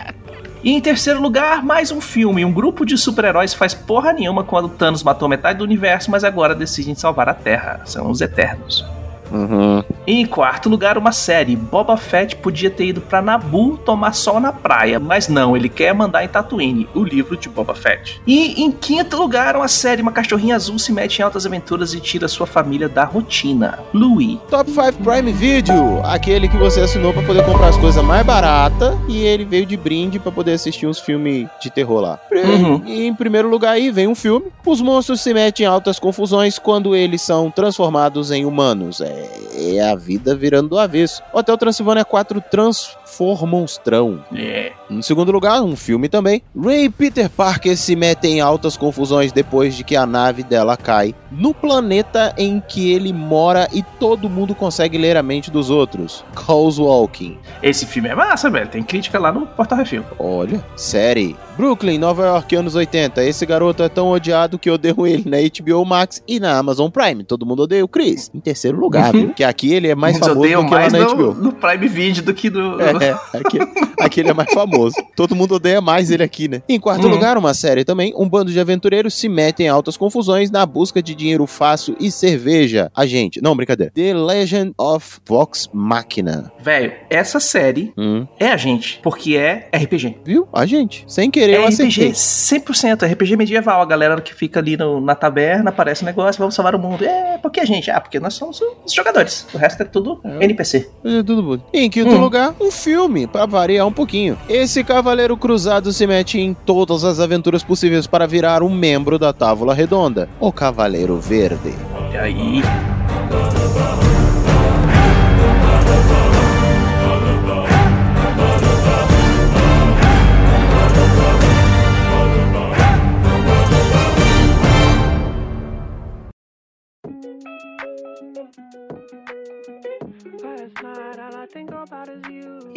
E 0.62 0.70
em 0.70 0.80
terceiro 0.80 1.20
lugar, 1.20 1.64
mais 1.64 1.90
um 1.90 2.00
filme. 2.00 2.44
Um 2.44 2.52
grupo 2.52 2.86
de 2.86 2.96
super-heróis 2.96 3.52
faz 3.54 3.74
porra 3.74 4.12
nenhuma 4.12 4.44
quando 4.44 4.68
Thanos 4.68 5.02
matou 5.02 5.28
metade 5.28 5.58
do 5.58 5.64
universo, 5.64 6.12
mas 6.12 6.22
agora 6.22 6.54
decidem 6.54 6.94
salvar 6.94 7.28
a 7.28 7.34
Terra. 7.34 7.80
São 7.86 8.08
os 8.08 8.20
Eternos. 8.20 8.86
Uhum. 9.30 9.82
Em 10.06 10.24
quarto 10.26 10.68
lugar, 10.68 10.96
uma 10.96 11.12
série. 11.12 11.54
Boba 11.56 11.96
Fett 11.96 12.36
podia 12.36 12.70
ter 12.70 12.86
ido 12.86 13.00
pra 13.00 13.20
Nabu 13.20 13.76
tomar 13.78 14.12
sol 14.12 14.40
na 14.40 14.52
praia, 14.52 14.98
mas 14.98 15.28
não, 15.28 15.56
ele 15.56 15.68
quer 15.68 15.94
mandar 15.94 16.24
em 16.24 16.28
Tatooine, 16.28 16.88
o 16.94 17.02
livro 17.02 17.36
de 17.36 17.48
Boba 17.48 17.74
Fett. 17.74 18.20
E 18.26 18.62
em 18.62 18.70
quinto 18.70 19.16
lugar, 19.16 19.56
uma 19.56 19.68
série. 19.68 20.02
Uma 20.02 20.12
cachorrinha 20.12 20.56
azul 20.56 20.78
se 20.78 20.92
mete 20.92 21.18
em 21.18 21.22
altas 21.22 21.44
aventuras 21.44 21.92
e 21.94 22.00
tira 22.00 22.28
sua 22.28 22.46
família 22.46 22.88
da 22.88 23.04
rotina. 23.04 23.78
Louis. 23.92 24.38
Top 24.50 24.70
5 24.70 25.02
Prime 25.02 25.32
Video, 25.32 26.00
aquele 26.04 26.48
que 26.48 26.56
você 26.56 26.80
assinou 26.80 27.12
pra 27.12 27.22
poder 27.22 27.44
comprar 27.44 27.68
as 27.68 27.76
coisas 27.76 28.02
mais 28.02 28.24
baratas 28.24 28.96
e 29.08 29.20
ele 29.20 29.44
veio 29.44 29.66
de 29.66 29.76
brinde 29.76 30.18
pra 30.18 30.32
poder 30.32 30.52
assistir 30.52 30.86
uns 30.86 31.00
filmes 31.00 31.46
de 31.60 31.70
terror 31.70 32.00
lá. 32.00 32.18
Uhum. 32.32 32.82
E 32.86 33.06
em 33.06 33.14
primeiro 33.14 33.48
lugar 33.48 33.72
aí 33.72 33.90
vem 33.90 34.06
um 34.06 34.14
filme. 34.14 34.46
Os 34.64 34.80
monstros 34.80 35.20
se 35.20 35.32
metem 35.34 35.64
em 35.64 35.68
altas 35.68 35.98
confusões 35.98 36.58
quando 36.58 36.94
eles 36.94 37.22
são 37.22 37.50
transformados 37.50 38.30
em 38.30 38.44
humanos. 38.44 39.00
É, 39.00 39.17
é 39.54 39.80
a 39.80 39.94
vida 39.94 40.34
virando 40.34 40.70
do 40.70 40.78
avesso. 40.78 41.22
Hotel 41.32 41.56
Transilvânia 41.56 42.04
4 42.04 42.40
Transformonstrão. 42.50 44.24
É. 44.34 44.72
Em 44.90 45.02
segundo 45.02 45.32
lugar, 45.32 45.62
um 45.62 45.76
filme 45.76 46.08
também. 46.08 46.42
Ray 46.58 46.84
e 46.84 46.90
Peter 46.90 47.28
Parker 47.28 47.76
se 47.76 47.94
metem 47.94 48.38
em 48.38 48.40
altas 48.40 48.76
confusões 48.76 49.32
depois 49.32 49.74
de 49.74 49.84
que 49.84 49.96
a 49.96 50.06
nave 50.06 50.42
dela 50.42 50.76
cai 50.76 51.14
no 51.30 51.52
planeta 51.52 52.34
em 52.38 52.60
que 52.60 52.92
ele 52.92 53.12
mora 53.12 53.68
e 53.72 53.82
todo 53.82 54.30
mundo 54.30 54.54
consegue 54.54 54.96
ler 54.96 55.16
a 55.16 55.22
mente 55.22 55.50
dos 55.50 55.70
outros. 55.70 56.24
Calls 56.34 56.78
Walking. 56.78 57.38
Esse 57.62 57.84
filme 57.84 58.08
é 58.08 58.14
massa, 58.14 58.48
velho. 58.48 58.68
Tem 58.68 58.82
crítica 58.82 59.18
lá 59.18 59.30
no 59.30 59.46
Portal 59.46 59.78
Refil. 59.78 60.04
Olha, 60.18 60.64
série. 60.76 61.36
Brooklyn, 61.56 61.98
Nova 61.98 62.24
York, 62.24 62.54
anos 62.54 62.74
80. 62.76 63.24
Esse 63.24 63.44
garoto 63.44 63.82
é 63.82 63.88
tão 63.88 64.10
odiado 64.10 64.58
que 64.58 64.70
odeiam 64.70 65.06
ele 65.06 65.28
na 65.28 65.38
HBO 65.38 65.84
Max 65.84 66.22
e 66.26 66.38
na 66.38 66.56
Amazon 66.56 66.88
Prime. 66.88 67.24
Todo 67.24 67.44
mundo 67.44 67.64
odeia 67.64 67.84
o 67.84 67.88
Chris. 67.88 68.30
Em 68.32 68.40
terceiro 68.40 68.78
lugar, 68.78 69.07
viu? 69.12 69.34
Que 69.34 69.44
aqui 69.44 69.72
ele 69.72 69.88
é 69.88 69.94
mais 69.94 70.16
Eles 70.16 70.26
famoso 70.28 70.48
do 70.48 70.48
que 70.48 70.54
lá 70.56 70.70
mais 70.70 70.92
na 70.92 70.98
no, 71.00 71.14
HBO. 71.14 71.34
no 71.34 71.52
Prime 71.52 71.88
Video 71.88 72.22
do 72.22 72.34
que 72.34 72.50
no. 72.50 72.80
É, 72.80 72.90
é, 73.34 73.38
aqui, 73.38 73.58
aqui 74.00 74.20
ele 74.20 74.30
é 74.30 74.34
mais 74.34 74.52
famoso. 74.52 74.94
Todo 75.16 75.34
mundo 75.34 75.54
odeia 75.54 75.80
mais 75.80 76.10
ele 76.10 76.22
aqui, 76.22 76.48
né? 76.48 76.62
Em 76.68 76.78
quarto 76.80 77.04
Uhum. 77.06 77.10
lugar, 77.14 77.36
uma 77.38 77.54
série 77.54 77.84
também. 77.84 78.12
Um 78.16 78.28
bando 78.28 78.50
de 78.52 78.58
aventureiros 78.60 79.14
se 79.14 79.28
metem 79.28 79.66
em 79.66 79.68
altas 79.68 79.96
confusões 79.96 80.50
na 80.50 80.64
busca 80.66 81.02
de 81.02 81.14
dinheiro 81.14 81.46
fácil 81.46 81.96
e 82.00 82.10
cerveja. 82.10 82.90
A 82.94 83.06
gente. 83.06 83.40
Não, 83.42 83.54
brincadeira. 83.56 83.92
The 83.94 84.14
Legend 84.14 84.72
of 84.78 85.18
Vox 85.26 85.68
Machina. 85.72 86.52
Velho, 86.60 86.92
essa 87.10 87.40
série 87.40 87.92
Hum, 87.96 88.26
é 88.38 88.48
a 88.48 88.56
gente, 88.56 89.00
porque 89.02 89.36
é 89.36 89.68
RPG. 89.72 90.16
viu? 90.24 90.46
A 90.52 90.66
gente. 90.66 91.04
Sem 91.06 91.30
querer, 91.30 91.52
É 91.54 91.56
eu 91.58 91.64
acertei. 91.66 92.08
RPG 92.08 92.14
100%, 92.14 93.02
RPG 93.06 93.36
medieval. 93.36 93.80
A 93.82 93.86
galera 93.86 94.20
que 94.20 94.34
fica 94.34 94.60
ali 94.60 94.76
no- 94.76 95.00
na 95.00 95.14
taberna, 95.14 95.70
aparece 95.70 96.02
um 96.02 96.06
negócio, 96.06 96.38
vamos 96.38 96.54
salvar 96.54 96.74
o 96.74 96.78
mundo. 96.78 97.04
É, 97.04 97.38
porque 97.38 97.60
a 97.60 97.64
gente? 97.64 97.90
Ah, 97.90 98.00
porque 98.00 98.18
nós 98.20 98.34
somos 98.34 98.60
os 98.84 98.92
jogadores. 98.98 99.46
O 99.54 99.58
resto 99.58 99.82
é 99.82 99.86
tudo 99.86 100.20
É. 100.24 100.44
NPC. 100.44 100.88
É 101.04 101.22
tudo 101.22 101.42
bom. 101.42 101.62
Em 101.72 101.88
quinto 101.88 102.10
Hum. 102.14 102.18
lugar, 102.20 102.54
um 102.60 102.70
filme, 102.70 103.26
pra 103.26 103.46
variar 103.46 103.86
um 103.86 103.92
pouquinho. 103.92 104.38
Esse 104.48 104.84
cavaleiro 104.84 105.36
cruzado 105.36 105.92
se 105.92 106.06
mete 106.06 106.38
em 106.38 106.52
todas 106.54 107.04
as 107.04 107.20
aventuras 107.20 107.62
possíveis 107.62 108.06
para 108.06 108.26
virar 108.26 108.62
um 108.62 108.70
membro 108.70 109.18
da 109.18 109.32
Távola 109.32 109.74
Redonda. 109.74 110.28
O 110.40 110.52
Cavaleiro 110.52 111.16
Verde. 111.18 111.74
E 112.12 112.16
aí. 112.16 112.62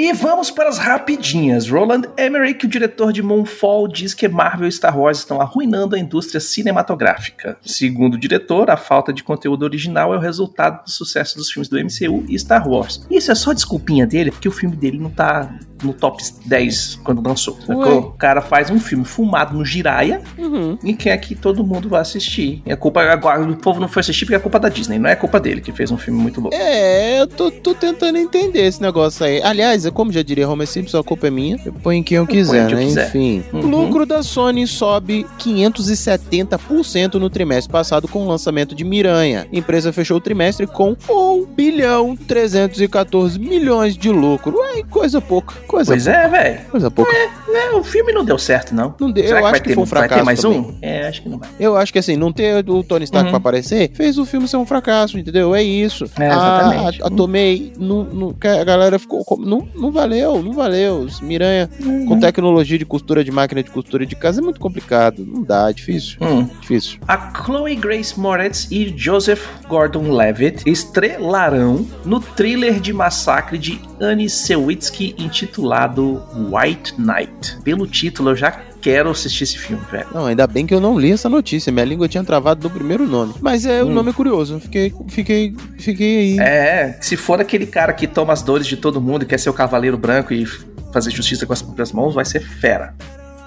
E 0.01 0.13
vamos 0.13 0.49
para 0.49 0.67
as 0.67 0.79
rapidinhas. 0.79 1.69
Roland 1.69 2.09
Emmerich, 2.17 2.65
o 2.65 2.67
diretor 2.67 3.13
de 3.13 3.21
Moonfall, 3.21 3.87
diz 3.87 4.15
que 4.15 4.27
Marvel 4.27 4.67
e 4.67 4.71
Star 4.71 4.97
Wars 4.97 5.19
estão 5.19 5.39
arruinando 5.39 5.95
a 5.95 5.99
indústria 5.99 6.39
cinematográfica. 6.39 7.55
Segundo 7.61 8.15
o 8.15 8.17
diretor, 8.17 8.71
a 8.71 8.77
falta 8.77 9.13
de 9.13 9.23
conteúdo 9.23 9.61
original 9.61 10.11
é 10.11 10.17
o 10.17 10.19
resultado 10.19 10.85
do 10.85 10.89
sucesso 10.89 11.37
dos 11.37 11.51
filmes 11.51 11.69
do 11.69 11.77
MCU 11.77 12.25
e 12.27 12.39
Star 12.39 12.67
Wars. 12.67 13.05
Isso 13.11 13.31
é 13.31 13.35
só 13.35 13.53
desculpinha 13.53 14.07
dele, 14.07 14.31
porque 14.31 14.47
o 14.49 14.51
filme 14.51 14.75
dele 14.75 14.97
não 14.97 15.11
tá 15.11 15.53
no 15.83 15.93
top 15.93 16.21
10 16.45 16.99
quando 17.03 17.25
lançou. 17.25 17.57
O 17.67 18.11
cara 18.11 18.41
faz 18.41 18.69
um 18.69 18.79
filme 18.79 19.05
fumado 19.05 19.57
no 19.57 19.65
Jiraya 19.65 20.21
Uhum. 20.37 20.77
e 20.83 20.93
quer 20.93 21.17
que 21.17 21.35
todo 21.35 21.63
mundo 21.63 21.89
vá 21.89 21.99
assistir. 21.99 22.61
E 22.65 22.71
a 22.71 22.77
culpa 22.77 23.01
agora 23.01 23.41
o 23.41 23.55
povo 23.55 23.79
não 23.79 23.87
foi 23.87 24.01
assistir 24.01 24.25
porque 24.25 24.35
é 24.35 24.39
culpa 24.39 24.59
da 24.59 24.69
Disney, 24.69 24.97
não 24.99 25.09
é 25.09 25.15
culpa 25.15 25.39
dele 25.39 25.61
que 25.61 25.71
fez 25.71 25.91
um 25.91 25.97
filme 25.97 26.19
muito 26.19 26.39
louco. 26.41 26.55
É, 26.55 27.21
eu 27.21 27.27
tô, 27.27 27.51
tô 27.51 27.73
tentando 27.73 28.17
entender 28.17 28.65
esse 28.65 28.81
negócio 28.81 29.25
aí. 29.25 29.41
Aliás, 29.41 29.85
é 29.85 29.91
como 29.91 30.11
já 30.11 30.21
diria 30.21 30.47
Homer 30.47 30.67
Simpson, 30.67 30.99
a 30.99 31.03
culpa 31.03 31.27
é 31.27 31.29
minha. 31.29 31.57
Eu 31.65 31.73
ponho 31.73 32.03
quem 32.03 32.17
eu 32.17 32.27
quiser, 32.27 32.63
onde 32.65 32.73
eu 32.73 32.79
né? 32.79 32.85
quiser. 32.85 33.07
Enfim. 33.07 33.43
Uhum. 33.53 33.59
O 33.61 33.67
lucro 33.67 34.05
da 34.05 34.23
Sony 34.23 34.65
sobe 34.67 35.25
570% 35.39 37.15
no 37.15 37.29
trimestre 37.29 37.71
passado 37.71 38.07
com 38.07 38.23
o 38.23 38.27
lançamento 38.27 38.75
de 38.75 38.83
Miranha. 38.83 39.47
A 39.51 39.55
empresa 39.55 39.91
fechou 39.93 40.17
o 40.17 40.21
trimestre 40.21 40.67
com 40.67 40.95
1 41.09 41.45
bilhão 41.45 42.15
314 42.15 43.39
milhões 43.39 43.95
de 43.97 44.09
lucro. 44.09 44.57
Ué, 44.57 44.83
coisa 44.89 45.19
pouca. 45.21 45.55
Coisa 45.71 45.91
Pois 45.93 46.05
é, 46.05 46.27
velho. 46.27 46.59
Coisa 46.69 46.91
pouca. 46.91 47.11
É, 47.15 47.71
o 47.75 47.83
filme 47.83 48.11
não 48.11 48.25
deu 48.25 48.37
certo, 48.37 48.75
não. 48.75 48.93
Não 48.99 49.09
deu, 49.11 49.25
Será 49.25 49.37
eu 49.37 49.41
que 49.41 49.45
acho 49.45 49.51
vai 49.51 49.59
que 49.61 49.67
ter, 49.69 49.73
foi 49.75 49.83
um 49.83 49.85
vai 49.85 50.01
ter 50.01 50.07
fracasso 50.07 50.25
mais 50.25 50.41
também. 50.41 50.59
um? 50.59 50.75
É, 50.81 51.07
acho 51.07 51.21
que 51.21 51.29
não 51.29 51.37
vai. 51.39 51.49
Eu 51.59 51.77
acho 51.77 51.93
que 51.93 51.99
assim, 51.99 52.15
não 52.17 52.31
ter 52.31 52.69
o 52.69 52.83
Tony 52.83 53.05
Stark 53.05 53.25
Uhum. 53.25 53.31
pra 53.31 53.37
aparecer 53.37 53.89
fez 53.93 54.17
o 54.17 54.25
filme 54.25 54.47
ser 54.47 54.57
um 54.57 54.65
fracasso, 54.65 55.17
entendeu? 55.17 55.55
É 55.55 55.63
isso. 55.63 56.05
É, 56.19 56.27
a, 56.29 56.33
exatamente. 56.33 57.03
a, 57.03 57.07
a 57.07 57.09
Tomei, 57.09 57.73
não, 57.79 58.35
a 58.59 58.63
galera 58.63 58.99
ficou. 58.99 59.23
Não, 59.39 59.67
não 59.75 59.91
valeu, 59.91 60.43
não 60.43 60.53
valeu. 60.53 61.07
Miranha 61.21 61.69
Uhum. 61.79 62.05
com 62.05 62.19
tecnologia 62.19 62.77
de 62.77 62.85
costura 62.85 63.23
de 63.23 63.31
máquina 63.31 63.63
de 63.63 63.69
costura 63.71 64.05
de 64.05 64.15
casa 64.15 64.41
é 64.41 64.43
muito 64.43 64.59
complicado. 64.59 65.25
Não 65.25 65.41
dá, 65.43 65.69
é 65.69 65.73
difícil. 65.73 66.17
Hum. 66.21 66.47
Difícil. 66.59 66.99
A 67.07 67.31
Chloe 67.33 67.75
Grace 67.75 68.19
Moretz 68.19 68.67
e 68.69 68.93
Joseph 68.97 69.45
Gordon-Levitt 69.69 70.69
estrelarão 70.69 71.85
no 72.05 72.19
thriller 72.19 72.79
de 72.79 72.91
massacre 72.93 73.57
de 73.57 73.79
Annie 74.01 74.29
Sewitsky 74.29 75.15
intitulado 75.17 76.21
White 76.51 76.95
Knight. 76.99 77.57
Pelo 77.63 77.85
título, 77.87 78.31
eu 78.31 78.35
já 78.35 78.51
quero 78.81 79.11
assistir 79.11 79.43
esse 79.43 79.57
filme, 79.57 79.83
velho. 79.91 80.07
Não, 80.13 80.25
ainda 80.25 80.47
bem 80.47 80.65
que 80.65 80.73
eu 80.73 80.79
não 80.79 80.97
li 80.99 81.11
essa 81.11 81.29
notícia. 81.29 81.71
Minha 81.71 81.85
língua 81.85 82.07
tinha 82.07 82.23
travado 82.23 82.67
no 82.67 82.73
primeiro 82.73 83.05
nome. 83.07 83.35
Mas 83.39 83.65
é, 83.65 83.83
o 83.83 83.87
Hum. 83.87 83.93
nome 83.93 84.09
é 84.09 84.13
curioso. 84.13 84.59
Fiquei, 84.59 84.91
fiquei, 85.07 85.55
fiquei 85.77 86.17
aí. 86.17 86.39
É, 86.39 86.97
se 86.99 87.15
for 87.15 87.39
aquele 87.39 87.67
cara 87.67 87.93
que 87.93 88.07
toma 88.07 88.33
as 88.33 88.41
dores 88.41 88.65
de 88.65 88.75
todo 88.75 88.99
mundo 88.99 89.23
e 89.23 89.25
quer 89.27 89.39
ser 89.39 89.49
o 89.49 89.53
cavaleiro 89.53 89.97
branco 89.97 90.33
e 90.33 90.45
fazer 90.91 91.11
justiça 91.11 91.45
com 91.45 91.53
as 91.53 91.61
próprias 91.61 91.91
mãos, 91.91 92.15
vai 92.15 92.25
ser 92.25 92.39
fera. 92.41 92.95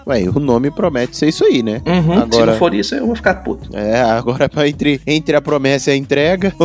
Ué, 0.06 0.22
o 0.28 0.38
nome 0.38 0.70
promete 0.70 1.16
ser 1.16 1.28
isso 1.28 1.44
aí, 1.44 1.62
né? 1.62 1.80
Uhum, 1.86 2.14
Se 2.14 2.22
Agora- 2.22 2.52
não 2.52 2.58
for 2.58 2.74
isso, 2.74 2.94
eu 2.94 3.06
vou 3.06 3.16
ficar 3.16 3.36
puto. 3.36 3.70
É, 3.74 4.00
agora 4.02 4.50
entre, 4.66 5.00
entre 5.06 5.34
a 5.34 5.40
promessa 5.40 5.90
e 5.90 5.94
a 5.94 5.96
entrega. 5.96 6.52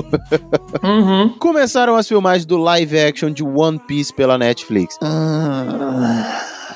Uhum. 0.83 1.29
Começaram 1.39 1.95
as 1.95 2.07
filmagens 2.07 2.45
do 2.45 2.55
live 2.57 2.97
action 2.99 3.31
de 3.31 3.43
One 3.43 3.79
Piece 3.79 4.13
pela 4.13 4.37
Netflix. 4.37 4.97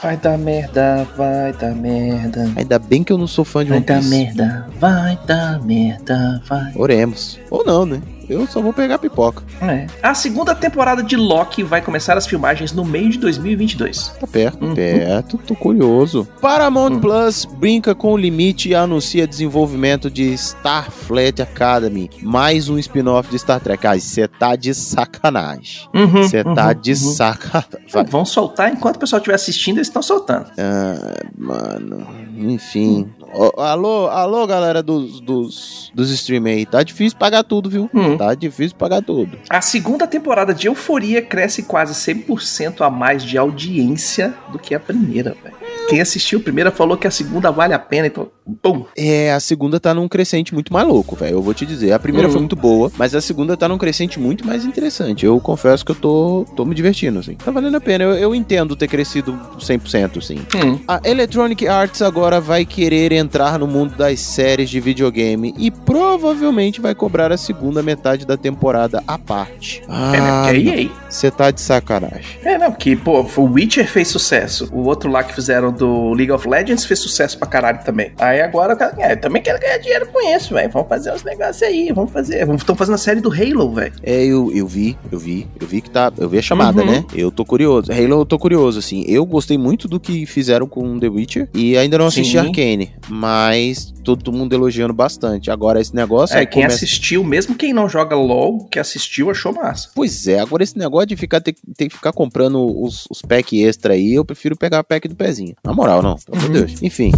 Vai 0.01 0.17
dar 0.17 0.37
merda, 0.37 1.07
vai 1.15 1.53
dar 1.53 1.73
merda. 1.73 2.51
Ainda 2.57 2.77
bem 2.77 3.03
que 3.03 3.13
eu 3.13 3.17
não 3.17 3.27
sou 3.27 3.45
fã 3.45 3.63
de 3.63 3.69
Vai 3.69 3.77
One 3.77 3.85
dar 3.87 3.99
Piece. 3.99 4.09
merda, 4.09 4.67
vai 4.79 5.17
dar 5.25 5.61
merda, 5.63 6.41
vai. 6.47 6.73
Oremos. 6.75 7.39
Ou 7.49 7.63
não, 7.63 7.85
né? 7.85 8.01
Eu 8.29 8.47
só 8.47 8.61
vou 8.61 8.71
pegar 8.73 8.97
pipoca. 8.99 9.43
É. 9.61 9.87
A 10.01 10.13
segunda 10.13 10.55
temporada 10.55 11.03
de 11.03 11.15
Loki 11.15 11.63
vai 11.63 11.81
começar 11.81 12.17
as 12.17 12.25
filmagens 12.25 12.71
no 12.71 12.83
meio 12.85 13.09
de 13.09 13.17
2022. 13.19 14.09
Tá 14.19 14.27
perto, 14.27 14.63
Uhum. 14.65 14.73
perto, 14.75 15.37
tô 15.39 15.55
curioso. 15.55 16.27
Paramount 16.41 16.93
Hum. 16.93 16.99
Plus 16.99 17.45
brinca 17.45 17.93
com 17.93 18.13
o 18.13 18.17
limite 18.17 18.69
e 18.69 18.75
anuncia 18.75 19.27
desenvolvimento 19.27 20.09
de 20.09 20.33
Starfleet 20.33 21.41
Academy, 21.41 22.09
mais 22.21 22.69
um 22.69 22.77
spin-off 22.79 23.29
de 23.29 23.39
Star 23.39 23.59
Trek. 23.59 23.85
Ah, 23.87 23.97
você 23.99 24.27
tá 24.27 24.55
de 24.55 24.73
sacanagem. 24.73 25.87
Uhum, 25.93 26.23
Você 26.23 26.43
tá 26.43 26.67
uhum, 26.69 26.81
de 26.81 26.91
uhum. 26.91 26.95
sacanagem. 26.95 28.05
Vão 28.09 28.25
soltar 28.25 28.71
enquanto 28.71 28.95
o 28.95 28.99
pessoal 28.99 29.19
estiver 29.19 29.35
assistindo, 29.35 29.77
eles 29.77 29.87
estão 29.87 30.01
soltando. 30.01 30.45
Ah, 30.57 31.23
mano, 31.37 32.07
enfim. 32.37 33.07
Alô, 33.57 34.07
alô, 34.07 34.45
galera 34.45 34.83
dos, 34.83 35.19
dos, 35.19 35.91
dos 35.93 36.11
stream 36.11 36.45
aí. 36.45 36.65
Tá 36.65 36.83
difícil 36.83 37.17
pagar 37.17 37.43
tudo, 37.43 37.69
viu? 37.69 37.89
Hum. 37.93 38.15
Tá 38.17 38.35
difícil 38.35 38.77
pagar 38.77 39.01
tudo. 39.01 39.37
A 39.49 39.61
segunda 39.61 40.05
temporada 40.05 40.53
de 40.53 40.67
Euforia 40.67 41.21
cresce 41.21 41.63
quase 41.63 41.93
100% 41.93 42.81
a 42.81 42.89
mais 42.89 43.23
de 43.23 43.37
audiência 43.37 44.33
do 44.51 44.59
que 44.59 44.75
a 44.75 44.79
primeira, 44.79 45.35
velho. 45.43 45.55
Quem 45.89 45.99
assistiu 45.99 46.39
a 46.39 46.41
primeira 46.41 46.71
falou 46.71 46.95
que 46.95 47.05
a 47.07 47.11
segunda 47.11 47.51
vale 47.51 47.73
a 47.73 47.79
pena, 47.79 48.07
então, 48.07 48.29
pum. 48.61 48.85
É, 48.95 49.33
a 49.33 49.39
segunda 49.39 49.79
tá 49.81 49.93
num 49.93 50.07
crescente 50.07 50.53
muito 50.53 50.71
mais 50.71 50.87
louco, 50.87 51.13
velho. 51.15 51.33
Eu 51.37 51.41
vou 51.41 51.53
te 51.53 51.65
dizer. 51.65 51.91
A 51.91 51.99
primeira 51.99 52.27
Hum. 52.29 52.31
foi 52.31 52.39
muito 52.39 52.55
boa, 52.55 52.89
mas 52.97 53.13
a 53.13 53.19
segunda 53.19 53.57
tá 53.57 53.67
num 53.67 53.77
crescente 53.77 54.17
muito 54.19 54.45
mais 54.47 54.63
interessante. 54.63 55.25
Eu 55.25 55.39
confesso 55.41 55.83
que 55.83 55.91
eu 55.91 55.95
tô, 55.95 56.45
tô 56.55 56.63
me 56.63 56.73
divertindo, 56.73 57.19
assim. 57.19 57.35
Tá 57.35 57.51
valendo 57.51 57.75
a 57.75 57.81
pena. 57.81 58.03
Eu, 58.05 58.11
eu 58.13 58.35
entendo 58.35 58.75
ter 58.77 58.87
crescido 58.87 59.37
100%, 59.59 60.21
sim. 60.21 60.37
Hum. 60.55 60.79
A 60.87 61.01
Electronic 61.03 61.67
Arts 61.67 62.01
agora 62.01 62.39
vai 62.39 62.63
querer 62.65 63.11
entrar 63.11 63.22
no 63.59 63.67
mundo 63.67 63.95
das 63.95 64.19
séries 64.19 64.69
de 64.69 64.79
videogame 64.79 65.53
e 65.57 65.69
provavelmente 65.71 66.81
vai 66.81 66.93
cobrar 66.93 67.31
a 67.31 67.37
segunda 67.37 67.81
metade 67.81 68.25
da 68.25 68.35
temporada 68.37 69.03
à 69.07 69.17
parte. 69.17 69.81
É, 69.87 70.19
né? 70.19 70.43
Porque 70.53 70.69
é 70.69 70.81
EA. 70.83 70.89
Você 71.09 71.31
tá 71.31 71.51
de 71.51 71.61
sacanagem. 71.61 72.39
É, 72.43 72.57
não, 72.57 72.71
porque, 72.71 72.95
pô, 72.95 73.21
o 73.37 73.43
Witcher 73.43 73.87
fez 73.89 74.07
sucesso. 74.07 74.69
O 74.71 74.83
outro 74.83 75.09
lá 75.11 75.23
que 75.23 75.33
fizeram 75.33 75.71
do 75.71 76.13
League 76.13 76.31
of 76.31 76.47
Legends 76.47 76.85
fez 76.85 76.99
sucesso 76.99 77.37
pra 77.37 77.47
caralho 77.47 77.79
também. 77.85 78.11
Aí 78.19 78.41
agora, 78.41 78.75
cara, 78.75 78.95
é, 78.97 79.13
eu 79.13 79.17
também 79.21 79.41
quero 79.41 79.59
ganhar 79.59 79.77
dinheiro 79.77 80.07
com 80.07 80.21
isso, 80.35 80.53
velho. 80.53 80.69
Vamos 80.71 80.87
fazer 80.89 81.13
uns 81.13 81.23
negócios 81.23 81.61
aí, 81.63 81.91
vamos 81.93 82.11
fazer. 82.11 82.47
Estão 82.55 82.75
fazendo 82.75 82.95
a 82.95 82.97
série 82.99 83.21
do 83.21 83.31
Halo, 83.31 83.73
velho. 83.73 83.93
É, 84.03 84.23
eu, 84.25 84.51
eu 84.53 84.67
vi, 84.67 84.97
eu 85.11 85.19
vi, 85.19 85.47
eu 85.59 85.67
vi 85.67 85.81
que 85.81 85.89
tá. 85.89 86.11
Eu 86.17 86.27
vi 86.29 86.37
a 86.39 86.41
chamada, 86.41 86.81
Uhum. 86.81 86.91
né? 86.91 87.05
Eu 87.13 87.31
tô 87.31 87.45
curioso. 87.45 87.91
Halo, 87.91 88.21
eu 88.21 88.25
tô 88.25 88.39
curioso, 88.39 88.79
assim. 88.79 89.03
Eu 89.07 89.25
gostei 89.25 89.57
muito 89.57 89.87
do 89.87 89.99
que 89.99 90.25
fizeram 90.25 90.67
com 90.67 90.99
The 90.99 91.07
Witcher 91.07 91.49
e 91.53 91.77
ainda 91.77 91.97
não 91.97 92.07
assisti 92.07 92.31
Sim. 92.33 92.37
Arcane, 92.39 92.91
mas 93.13 93.93
todo 94.03 94.31
mundo 94.33 94.53
elogiando 94.53 94.93
bastante. 94.93 95.51
Agora 95.51 95.79
esse 95.79 95.95
negócio 95.95 96.35
É, 96.35 96.39
aí 96.39 96.45
quem 96.47 96.63
começa- 96.63 96.77
assistiu, 96.77 97.23
mesmo 97.23 97.55
quem 97.55 97.71
não 97.71 97.87
joga 97.87 98.15
LOL, 98.15 98.65
que 98.65 98.79
assistiu, 98.79 99.29
achou 99.29 99.53
massa. 99.53 99.89
Pois 99.95 100.27
é, 100.27 100.39
agora 100.39 100.63
esse 100.63 100.77
negócio 100.77 101.07
de 101.07 101.15
ficar 101.15 101.39
ter, 101.39 101.55
ter 101.77 101.87
que 101.89 101.95
ficar 101.95 102.11
comprando 102.11 102.59
os, 102.83 103.05
os 103.09 103.21
pack 103.21 103.61
extra 103.63 103.93
aí, 103.93 104.13
eu 104.13 104.25
prefiro 104.25 104.57
pegar 104.57 104.79
a 104.79 104.83
pack 104.83 105.07
do 105.07 105.15
pezinho. 105.15 105.55
Na 105.63 105.73
moral, 105.73 106.01
não, 106.01 106.15
pelo 106.15 106.37
amor 106.37 106.51
de 106.51 106.59
Uhum. 106.59 106.65
Deus. 106.65 106.81
Enfim. 106.83 107.11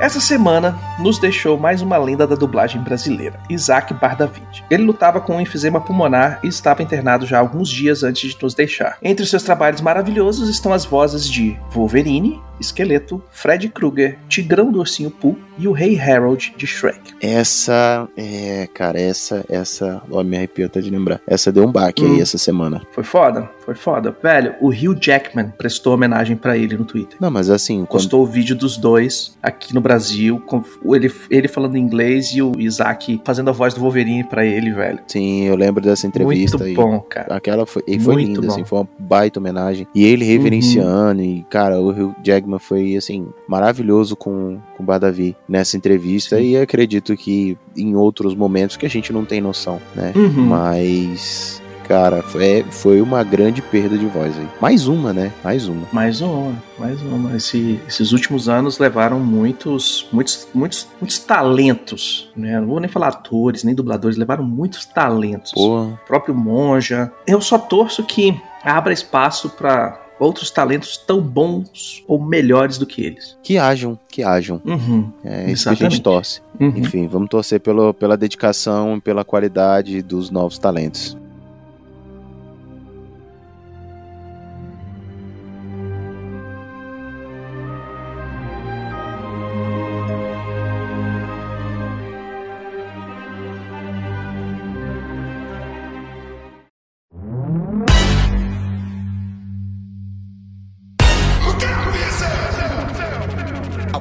Essa 0.00 0.20
semana 0.20 0.78
nos 1.00 1.18
deixou 1.18 1.58
mais 1.58 1.82
uma 1.82 1.98
lenda 1.98 2.24
da 2.24 2.36
dublagem 2.36 2.80
brasileira, 2.80 3.40
Isaac 3.50 3.92
Bardavid. 3.94 4.64
Ele 4.70 4.84
lutava 4.84 5.20
com 5.20 5.34
um 5.34 5.40
enfisema 5.40 5.80
pulmonar 5.80 6.38
e 6.44 6.46
estava 6.46 6.84
internado 6.84 7.26
já 7.26 7.40
alguns 7.40 7.68
dias 7.68 8.04
antes 8.04 8.32
de 8.32 8.40
nos 8.40 8.54
deixar. 8.54 8.96
Entre 9.02 9.26
seus 9.26 9.42
trabalhos 9.42 9.80
maravilhosos 9.80 10.48
estão 10.48 10.72
as 10.72 10.84
vozes 10.84 11.28
de 11.28 11.58
Wolverine, 11.72 12.40
Esqueleto, 12.60 13.22
Fred 13.30 13.68
Krueger, 13.68 14.18
Tigrão 14.28 14.70
do 14.72 14.78
Ursinho 14.80 15.10
Pooh 15.10 15.36
e 15.58 15.66
o 15.66 15.72
Rei 15.72 15.98
Harold 15.98 16.54
de 16.56 16.66
Shrek. 16.66 17.14
Essa, 17.20 18.08
é, 18.16 18.68
cara, 18.72 19.00
essa, 19.00 19.44
essa, 19.48 20.02
ó, 20.10 20.22
me 20.22 20.36
arrepio 20.36 20.66
até 20.66 20.80
de 20.80 20.88
lembrar. 20.90 21.20
Essa 21.26 21.50
deu 21.52 21.64
um 21.66 21.72
baque 21.72 22.04
Hum. 22.04 22.14
aí 22.14 22.20
essa 22.20 22.38
semana. 22.38 22.82
Foi 22.92 23.02
foda? 23.04 23.50
Foi 23.64 23.74
foda. 23.74 24.16
Velho, 24.22 24.54
o 24.60 24.68
Hugh 24.68 24.96
Jackman 25.00 25.52
prestou 25.58 25.94
homenagem 25.94 26.36
pra 26.36 26.56
ele 26.56 26.76
no 26.76 26.84
Twitter. 26.84 27.18
Não, 27.20 27.30
mas 27.30 27.50
assim, 27.50 27.78
quando, 27.84 27.88
Postou 28.02 28.22
o 28.22 28.26
vídeo 28.26 28.54
dos 28.56 28.76
dois 28.76 29.36
aqui 29.42 29.74
no 29.74 29.80
Brasil, 29.80 30.40
com 30.46 30.62
ele, 30.94 31.12
ele 31.28 31.48
falando 31.48 31.76
inglês 31.76 32.28
e 32.34 32.40
o 32.40 32.52
Isaac 32.58 33.20
fazendo 33.24 33.50
a 33.50 33.52
voz 33.52 33.74
do 33.74 33.80
Wolverine 33.80 34.24
pra 34.24 34.46
ele, 34.46 34.70
velho. 34.72 35.00
sim, 35.06 35.44
eu 35.44 35.56
lembro 35.56 35.82
dessa 35.82 36.06
entrevista 36.06 36.56
Muito 36.56 36.74
bom, 36.76 37.00
cara. 37.00 37.34
Aquela 37.34 37.66
foi, 37.66 37.82
e 37.86 37.98
foi 37.98 38.14
Muito 38.14 38.28
linda, 38.28 38.40
bom. 38.42 38.52
assim, 38.52 38.64
foi 38.64 38.78
uma 38.78 38.88
baita 38.98 39.38
homenagem. 39.40 39.86
E 39.94 40.04
ele 40.04 40.24
reverenciando, 40.24 41.20
e, 41.22 41.44
cara, 41.50 41.80
o 41.80 41.90
Hugh 41.90 42.14
Jackman 42.22 42.47
foi, 42.56 42.94
assim, 42.96 43.26
maravilhoso 43.48 44.14
com, 44.14 44.60
com 44.76 44.82
o 44.84 44.86
Badavi 44.86 45.36
nessa 45.48 45.76
entrevista. 45.76 46.36
Sim. 46.36 46.42
E 46.50 46.56
acredito 46.56 47.16
que 47.16 47.58
em 47.76 47.96
outros 47.96 48.32
momentos 48.32 48.76
que 48.76 48.86
a 48.86 48.88
gente 48.90 49.12
não 49.12 49.24
tem 49.24 49.40
noção, 49.40 49.80
né? 49.92 50.12
Uhum. 50.14 50.44
Mas, 50.46 51.60
cara, 51.88 52.22
foi, 52.22 52.64
foi 52.70 53.00
uma 53.00 53.24
grande 53.24 53.60
perda 53.62 53.96
de 53.98 54.06
voz 54.06 54.36
aí. 54.38 54.46
Mais 54.60 54.86
uma, 54.86 55.12
né? 55.12 55.32
Mais 55.42 55.66
uma. 55.66 55.86
Mais 55.92 56.20
uma, 56.20 56.54
mais 56.78 57.00
uma. 57.02 57.34
Esse- 57.36 57.80
esses 57.88 58.12
últimos 58.12 58.48
anos 58.48 58.78
levaram 58.78 59.18
muitos, 59.18 60.06
muitos, 60.12 60.46
muitos, 60.54 60.86
muitos 61.00 61.18
talentos, 61.18 62.30
né? 62.36 62.60
Não 62.60 62.68
vou 62.68 62.78
nem 62.80 62.88
falar 62.90 63.08
atores, 63.08 63.64
nem 63.64 63.74
dubladores, 63.74 64.16
levaram 64.16 64.44
muitos 64.44 64.84
talentos. 64.84 65.52
Pô, 65.52 65.82
O 65.84 65.98
próprio 66.06 66.34
Monja. 66.34 67.10
Eu 67.26 67.40
só 67.40 67.58
torço 67.58 68.04
que 68.04 68.38
abra 68.62 68.92
espaço 68.92 69.48
pra 69.50 69.98
outros 70.18 70.50
talentos 70.50 70.96
tão 70.96 71.20
bons 71.20 72.02
ou 72.06 72.20
melhores 72.20 72.78
do 72.78 72.86
que 72.86 73.02
eles. 73.02 73.36
que 73.42 73.58
hajam, 73.58 73.98
que 74.08 74.22
hajam. 74.22 74.60
Uhum. 74.64 75.12
É 75.24 75.50
isso 75.50 75.64
que 75.64 75.68
a 75.68 75.72
gente 75.72 75.94
Exatamente. 75.94 76.02
torce. 76.02 76.42
Uhum. 76.60 76.72
Enfim, 76.76 77.06
vamos 77.06 77.28
torcer 77.28 77.60
pelo, 77.60 77.94
pela 77.94 78.16
dedicação 78.16 78.96
e 78.96 79.00
pela 79.00 79.24
qualidade 79.24 80.02
dos 80.02 80.30
novos 80.30 80.58
talentos. 80.58 81.16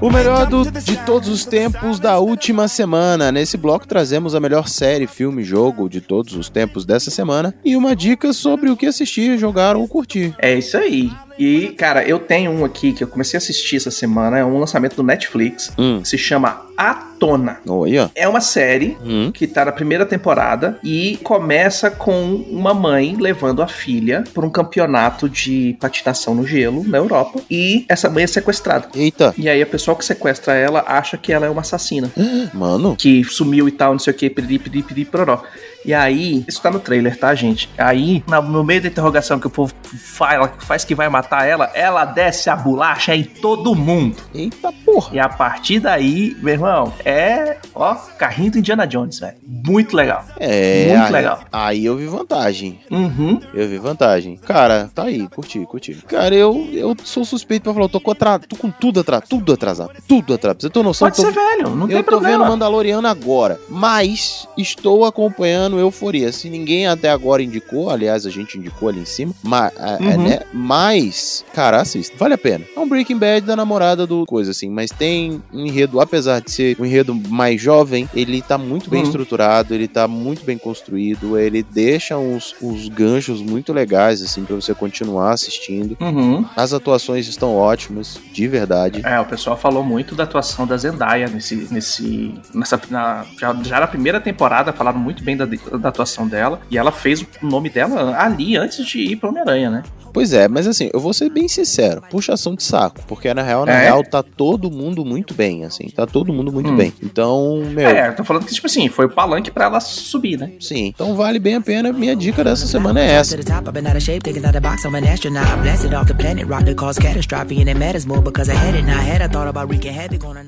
O 0.07 0.09
melhor 0.09 0.45
do- 0.45 0.71
de 0.71 0.95
todos 1.05 1.27
os 1.27 1.43
tempos 1.43 1.99
da 1.99 2.17
última 2.17 2.69
semana. 2.69 3.29
Nesse 3.29 3.57
bloco 3.57 3.85
trazemos 3.85 4.33
a 4.33 4.39
melhor 4.39 4.69
série, 4.69 5.05
filme, 5.05 5.43
jogo 5.43 5.89
de 5.89 5.99
todos 5.99 6.33
os 6.33 6.47
tempos 6.49 6.85
dessa 6.85 7.11
semana 7.11 7.53
e 7.63 7.75
uma 7.75 7.93
dica 7.93 8.31
sobre 8.31 8.69
o 8.69 8.77
que 8.77 8.85
assistir, 8.85 9.37
jogar 9.37 9.75
ou 9.75 9.85
curtir. 9.85 10.33
É 10.39 10.55
isso 10.57 10.77
aí. 10.77 11.11
E, 11.37 11.67
cara, 11.77 12.03
eu 12.07 12.19
tenho 12.19 12.51
um 12.51 12.63
aqui 12.63 12.93
que 12.93 13.03
eu 13.03 13.07
comecei 13.07 13.37
a 13.37 13.39
assistir 13.39 13.75
essa 13.75 13.91
semana, 13.91 14.37
é 14.39 14.45
um 14.45 14.57
lançamento 14.57 14.95
do 14.95 15.03
Netflix, 15.03 15.71
Hum. 15.77 15.99
que 16.01 16.07
se 16.07 16.17
chama 16.17 16.65
A 16.77 16.93
Tona. 17.19 17.57
Olha. 17.67 18.11
É 18.15 18.27
uma 18.27 18.41
série 18.41 18.97
Hum. 19.03 19.31
que 19.33 19.47
tá 19.47 19.65
na 19.65 19.71
primeira 19.71 20.05
temporada 20.05 20.79
e 20.83 21.17
começa 21.23 21.89
com 21.91 22.35
uma 22.49 22.73
mãe 22.73 23.15
levando 23.19 23.61
a 23.61 23.67
filha 23.67 24.23
por 24.33 24.43
um 24.45 24.49
campeonato 24.49 25.29
de 25.29 25.75
patinação 25.79 26.35
no 26.35 26.45
gelo 26.45 26.83
na 26.87 26.97
Europa 26.97 27.39
e 27.49 27.85
essa 27.89 28.09
mãe 28.09 28.23
é 28.23 28.27
sequestrada. 28.27 28.87
Eita. 28.95 29.33
E 29.37 29.49
aí 29.49 29.61
a 29.61 29.65
pessoa 29.65 29.95
que 29.97 30.05
sequestra 30.05 30.53
ela 30.53 30.83
acha 30.87 31.17
que 31.17 31.31
ela 31.33 31.45
é 31.45 31.49
uma 31.49 31.61
assassina. 31.61 32.11
Mano. 32.53 32.95
Que 32.95 33.23
sumiu 33.23 33.67
e 33.67 33.71
tal, 33.71 33.91
não 33.93 33.99
sei 33.99 34.13
o 34.13 34.15
que, 34.15 34.29
piriri, 34.29 34.59
piriri, 34.59 34.83
piriri, 34.83 35.05
pororó. 35.05 35.43
E 35.85 35.93
aí, 35.93 36.43
isso 36.45 36.61
tá 36.61 36.69
no 36.69 36.81
trailer, 36.81 37.17
tá, 37.17 37.33
gente? 37.33 37.69
Aí, 37.77 38.21
no 38.27 38.61
meio 38.61 38.81
da 38.81 38.89
interrogação 38.89 39.39
que 39.39 39.47
o 39.47 39.49
povo 39.49 39.73
fala, 39.83 40.53
faz 40.59 40.83
que 40.83 40.93
vai 40.93 41.07
matar 41.07 41.47
ela, 41.47 41.71
ela 41.73 42.03
desce 42.03 42.49
a 42.49 42.55
bolacha 42.57 43.15
em 43.15 43.23
todo 43.23 43.73
mundo. 43.73 44.17
Eita 44.35 44.73
porra. 44.83 45.15
E 45.15 45.19
a 45.19 45.29
partir 45.29 45.79
daí, 45.79 46.35
meu 46.41 46.53
irmão, 46.55 46.93
é, 47.09 47.57
ó, 47.73 47.95
carrinho 47.95 48.51
do 48.51 48.59
Indiana 48.59 48.85
Jones, 48.85 49.19
velho. 49.19 49.37
Muito 49.47 49.95
legal. 49.95 50.25
É. 50.39 50.87
Muito 50.89 51.05
aí- 51.05 51.11
legal. 51.11 51.39
Aí 51.51 51.85
eu 51.85 51.95
vi 51.95 52.05
vantagem. 52.05 52.79
Uhum. 52.91 53.39
Eu 53.53 53.67
vi 53.69 53.77
vantagem. 53.77 54.35
Cara, 54.37 54.89
tá 54.93 55.03
aí, 55.03 55.27
curti, 55.29 55.65
curti. 55.65 55.93
Cara, 56.07 56.35
eu, 56.35 56.67
eu 56.73 56.95
sou 57.03 57.23
suspeito 57.23 57.63
pra 57.63 57.73
falar, 57.73 57.85
eu 57.85 57.89
tô 57.89 58.01
com, 58.01 58.13
tô 58.13 58.55
com 58.57 58.69
tudo 58.69 58.99
atrasado, 58.99 59.27
tudo 59.29 59.53
atrasado, 59.53 59.91
tudo 60.07 60.33
atrasado. 60.33 60.61
Você 60.61 60.69
tem 60.69 60.83
noção? 60.83 61.07
Pode 61.09 61.21
eu 61.21 61.25
tô... 61.25 61.31
ser 61.31 61.39
velho, 61.39 61.75
não 61.75 61.87
tem 61.87 61.95
Eu 61.95 62.03
tô 62.03 62.11
vendo 62.11 62.21
problema. 62.21 62.45
Mandaloriano 62.49 63.07
agora, 63.07 63.57
mas 63.69 64.45
estou 64.57 65.05
acompanhando 65.05 65.79
Euforia. 65.79 66.31
Se 66.33 66.49
ninguém 66.49 66.87
até 66.87 67.09
agora 67.09 67.41
indicou, 67.41 67.89
aliás, 67.89 68.25
a 68.25 68.29
gente 68.29 68.57
indicou 68.57 68.89
ali 68.89 68.99
em 68.99 69.05
cima, 69.05 69.33
mas, 69.41 69.71
Uhum. 69.99 70.23
né? 70.23 70.39
mas 70.53 71.45
cara, 71.53 71.79
assista, 71.81 72.15
vale 72.17 72.33
a 72.33 72.37
pena. 72.37 72.65
É 72.75 72.79
um 72.79 72.87
Breaking 72.87 73.17
Bad 73.17 73.45
da 73.45 73.55
namorada 73.55 74.05
do 74.05 74.25
coisa 74.25 74.51
assim, 74.51 74.69
mas 74.69 74.91
tem 74.91 75.41
um 75.53 75.65
enredo, 75.65 75.99
apesar 76.01 76.41
de 76.41 76.51
ser 76.51 76.75
um 76.79 76.85
enredo 76.85 76.96
mais 77.05 77.61
jovem, 77.61 78.09
ele 78.13 78.41
tá 78.41 78.57
muito 78.57 78.89
bem 78.89 79.01
Uhum. 79.01 79.05
estruturado, 79.07 79.73
ele 79.73 79.87
tá 79.87 80.07
muito 80.07 80.43
bem 80.43 80.57
construído, 80.57 81.37
ele 81.37 81.63
deixa 81.63 82.17
uns, 82.17 82.55
uns 82.61 82.87
ganchos 82.89 83.41
muito 83.41 83.73
legais, 83.73 84.21
assim, 84.21 84.43
pra 84.43 84.55
você 84.55 84.73
continuar 84.73 85.31
assistindo. 85.33 85.97
Uhum. 85.99 86.45
As 86.55 86.73
atuações 86.73 87.27
estão 87.27 87.55
ótimas, 87.55 88.19
de 88.33 88.47
verdade. 88.47 89.01
É, 89.05 89.19
o 89.19 89.25
pessoal 89.25 89.57
falou 89.57 89.83
muito 89.83 90.15
da 90.15 90.23
atuação 90.23 90.65
da 90.67 90.77
Zendaya 90.77 91.27
nesse. 91.27 91.67
nesse 91.71 92.33
nessa, 92.53 92.79
na- 92.89 93.25
já, 93.39 93.53
já 93.63 93.79
na 93.79 93.87
primeira 93.87 94.19
temporada 94.19 94.71
falaram 94.73 94.99
muito 94.99 95.23
bem 95.23 95.35
da, 95.37 95.45
da 95.45 95.89
atuação 95.89 96.27
dela. 96.27 96.59
E 96.69 96.77
ela 96.77 96.91
fez 96.91 97.21
o 97.21 97.27
nome 97.45 97.69
dela 97.69 98.15
ali 98.17 98.55
antes 98.57 98.85
de 98.85 98.99
ir 98.99 99.15
pra 99.15 99.29
Homem-Aranha, 99.29 99.69
né? 99.69 99.83
Pois 100.13 100.33
é, 100.33 100.47
mas 100.47 100.65
assim, 100.65 100.89
eu 100.93 100.99
vou 100.99 101.13
ser 101.13 101.29
bem 101.29 101.47
sincero, 101.47 102.01
puxação 102.09 102.55
de 102.55 102.63
saco, 102.63 103.01
porque 103.07 103.31
na 103.35 103.43
real, 103.43 103.65
na 103.67 103.73
É? 103.73 103.83
real, 103.83 104.03
tá 104.03 104.23
todo 104.23 104.71
mundo 104.71 105.05
muito 105.05 105.33
bem, 105.35 105.63
assim, 105.63 105.89
tá 105.89 106.07
todo 106.07 106.33
mundo 106.33 106.51
muito 106.51 106.71
Hum. 106.71 106.75
bem. 106.75 106.86
Então, 107.01 107.63
meu, 107.71 107.87
É, 107.87 108.09
eu 108.09 108.15
tô 108.15 108.23
falando 108.23 108.45
que, 108.45 108.53
tipo 108.53 108.67
assim, 108.67 108.87
foi 108.89 109.05
o 109.05 109.09
palanque 109.09 109.49
pra 109.51 109.65
ela 109.65 109.79
subir, 109.79 110.37
né? 110.37 110.51
sim, 110.59 110.87
então 110.87 111.15
vale 111.15 111.39
bem 111.39 111.55
a 111.55 111.61
pena. 111.61 111.91
Minha 111.93 112.15
dica 112.15 112.43
dessa 112.43 112.65
semana 112.67 112.99
é 112.99 113.11
essa. 113.13 113.37
the 113.37 113.43
top, 113.43 113.67
I've 113.67 113.73
been 113.73 113.87
out 113.87 113.95
of 113.97 114.03
shape, 114.03 114.23
taking 114.23 114.43
out 114.45 114.53
the 114.53 114.59
box. 114.61 114.85
I'm 114.85 114.95
an 114.95 115.05
astronaut. 115.05 115.47
I'm 115.47 115.61
blasted 115.63 115.93
off 115.93 116.07
the 116.07 116.13
planet, 116.15 116.47
rock 116.47 116.65
that 116.65 116.75
cause 116.75 116.97
catastrophe, 116.99 117.59
and 117.61 117.69
it 117.69 117.77
matters 117.77 118.05
more 118.05 118.21
because 118.21 118.49
I 118.49 118.55
had 118.55 118.75
it. 118.75 118.83
Now 118.85 118.97
I 118.99 119.03
had 119.03 119.21
I 119.21 119.27
thought 119.27 119.47
about 119.47 119.69
wreaking 119.69 119.93
havoc 119.93 120.23
on 120.25 120.37
a. 120.37 120.43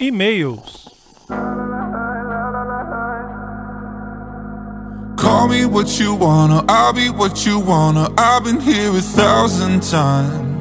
E-mails. 0.00 0.88
Call 5.16 5.48
me 5.48 5.64
what 5.64 5.98
you 5.98 6.14
wanna, 6.14 6.64
I'll 6.68 6.92
be 6.92 7.08
what 7.08 7.46
you 7.46 7.58
wanna. 7.58 8.08
I've 8.18 8.44
been 8.44 8.60
here 8.60 8.90
a 8.90 9.00
thousand 9.00 9.82
times. 9.82 10.53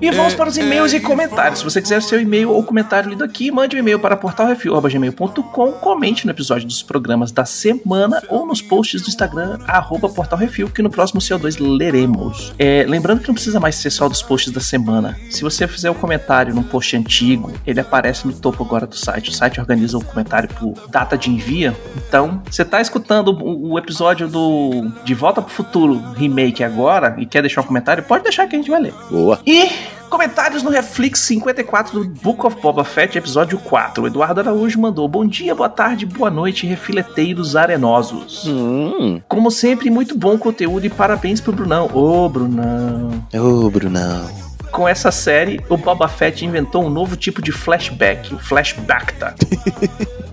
E 0.00 0.12
vamos 0.12 0.34
para 0.34 0.48
os 0.48 0.56
É, 0.56 0.62
e-mails 0.62 0.94
é, 0.94 0.98
e 0.98 1.00
comentários. 1.00 1.58
Se 1.58 1.64
você 1.64 1.82
quiser 1.82 2.00
seu 2.02 2.20
e-mail 2.20 2.50
ou 2.50 2.62
comentário 2.62 3.10
lido 3.10 3.24
aqui, 3.24 3.50
mande 3.50 3.74
um 3.74 3.80
e-mail 3.80 3.98
para 3.98 4.16
portalrefil.gmail.com, 4.16 5.72
comente 5.72 6.24
no 6.24 6.30
episódio 6.30 6.68
dos 6.68 6.82
programas 6.82 7.32
da 7.32 7.44
semana 7.44 8.22
ou 8.28 8.46
nos 8.46 8.62
posts 8.62 9.02
do 9.02 9.08
Instagram, 9.08 9.58
arroba 9.66 10.08
portalrefil, 10.08 10.70
que 10.70 10.82
no 10.82 10.90
próximo 10.90 11.20
CO2 11.20 11.58
leremos. 11.58 12.54
É, 12.58 12.84
lembrando 12.88 13.20
que 13.20 13.28
não 13.28 13.34
precisa 13.34 13.58
mais 13.58 13.74
ser 13.74 13.90
só 13.90 14.08
dos 14.08 14.22
posts 14.22 14.52
da 14.52 14.60
semana. 14.60 15.18
Se 15.30 15.42
você 15.42 15.66
fizer 15.66 15.90
um 15.90 15.94
comentário 15.94 16.54
num 16.54 16.62
post 16.62 16.96
antigo, 16.96 17.52
ele 17.66 17.80
aparece 17.80 18.26
no 18.26 18.32
topo 18.32 18.62
agora 18.62 18.86
do 18.86 18.96
site. 18.96 19.30
O 19.30 19.32
site 19.32 19.60
organiza 19.60 19.98
o 19.98 20.04
comentário 20.04 20.48
por 20.48 20.74
data 20.88 21.18
de 21.18 21.28
envio. 21.28 21.76
Então, 22.08 22.40
você 22.48 22.62
está 22.62 22.80
escutando 22.80 23.28
o, 23.32 23.72
o 23.72 23.78
episódio 23.78 24.28
do 24.28 24.92
De 25.04 25.14
Volta 25.14 25.42
para 25.42 25.50
o 25.50 25.52
Futuro 25.52 26.00
remake 26.16 26.62
agora 26.62 27.16
e 27.18 27.26
quer 27.26 27.42
deixar 27.42 27.62
um 27.62 27.64
comentário, 27.64 28.04
pode 28.04 28.22
deixar 28.22 28.46
que 28.46 28.54
a 28.54 28.58
gente 28.58 28.70
vai 28.70 28.80
ler. 28.80 28.94
Boa. 29.10 29.40
E 29.44 29.87
comentários 30.08 30.62
no 30.62 30.70
Reflex 30.70 31.20
54 31.20 32.00
do 32.04 32.08
Book 32.22 32.46
of 32.46 32.60
Boba 32.60 32.84
Fett, 32.84 33.16
episódio 33.18 33.58
4. 33.58 34.02
O 34.02 34.06
Eduardo 34.06 34.40
Araújo 34.40 34.80
mandou 34.80 35.06
bom 35.08 35.26
dia, 35.26 35.54
boa 35.54 35.68
tarde, 35.68 36.06
boa 36.06 36.30
noite, 36.30 36.66
refileteiros 36.66 37.54
arenosos. 37.56 38.44
Hum, 38.46 39.20
Como 39.28 39.50
sempre, 39.50 39.90
muito 39.90 40.16
bom 40.16 40.36
conteúdo 40.38 40.84
e 40.86 40.90
parabéns 40.90 41.40
pro 41.40 41.52
Brunão. 41.52 41.90
Ô, 41.94 42.28
Brunão. 42.28 43.24
ô, 43.34 43.70
Brunão. 43.70 44.28
Com 44.70 44.86
essa 44.86 45.10
série, 45.10 45.60
o 45.68 45.76
Boba 45.78 46.08
Fett 46.08 46.44
inventou 46.44 46.84
um 46.84 46.90
novo 46.90 47.16
tipo 47.16 47.40
de 47.40 47.50
flashback, 47.52 48.34
o 48.34 48.38
Flashbacta. 48.38 49.34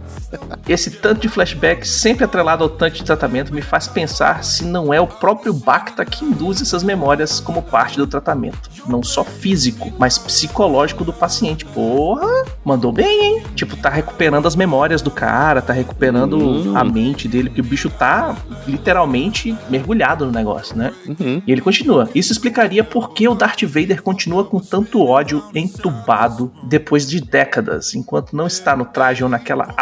Esse 0.68 0.92
tanto 0.92 1.22
de 1.22 1.30
flashback, 1.30 1.88
sempre 1.88 2.24
atrelado 2.26 2.64
ao 2.64 2.70
tanque 2.70 2.98
de 2.98 3.04
tratamento, 3.04 3.54
me 3.54 3.62
faz 3.62 3.88
pensar 3.88 4.44
se 4.44 4.64
não 4.66 4.94
é 4.94 5.00
o 5.00 5.08
próprio 5.08 5.54
Bacta 5.54 6.06
que 6.06 6.26
induz 6.26 6.62
essas 6.62 6.84
memórias 6.84 7.40
como 7.40 7.62
parte 7.62 7.98
do 7.98 8.08
tratamento. 8.08 8.70
Não 8.88 9.02
só 9.04 9.24
físico, 9.24 9.92
mas 9.98 10.18
psicológico 10.18 11.04
do 11.04 11.14
paciente. 11.14 11.66
Porra, 11.66 12.28
mandou 12.64 12.92
bem, 12.92 13.38
hein? 13.38 13.44
Tipo, 13.56 13.76
tá 13.78 13.90
recuperando 13.90 14.48
as 14.48 14.56
memórias 14.56 15.02
do 15.02 15.12
cara, 15.12 15.62
tá 15.62 15.74
recuperando 15.74 16.38
Hum. 16.38 16.78
a 16.78 16.84
mente 16.84 17.28
dele, 17.28 17.50
porque 17.50 17.62
o 17.62 17.64
bicho 17.64 17.90
tá 17.90 18.36
literalmente 18.68 19.56
mergulhado 19.70 20.26
no 20.26 20.32
negócio, 20.32 20.78
né? 20.78 20.94
Uhum. 21.08 21.42
E 21.46 21.52
ele 21.52 21.62
continua. 21.62 22.10
Isso 22.14 22.32
explicaria 22.32 22.84
por 22.84 23.12
que 23.14 23.28
o 23.28 23.36
Darth 23.36 23.64
Vader 23.64 24.02
continua 24.02 24.44
com 24.44 24.60
tanto 24.60 25.02
ódio 25.04 25.44
entubado 25.54 26.52
depois 26.64 27.08
de 27.08 27.20
décadas, 27.22 27.94
enquanto 27.96 28.36
não 28.36 28.48
está 28.48 28.76
no 28.76 28.86
traje 28.86 29.24
ou 29.24 29.30
naquela 29.30 29.74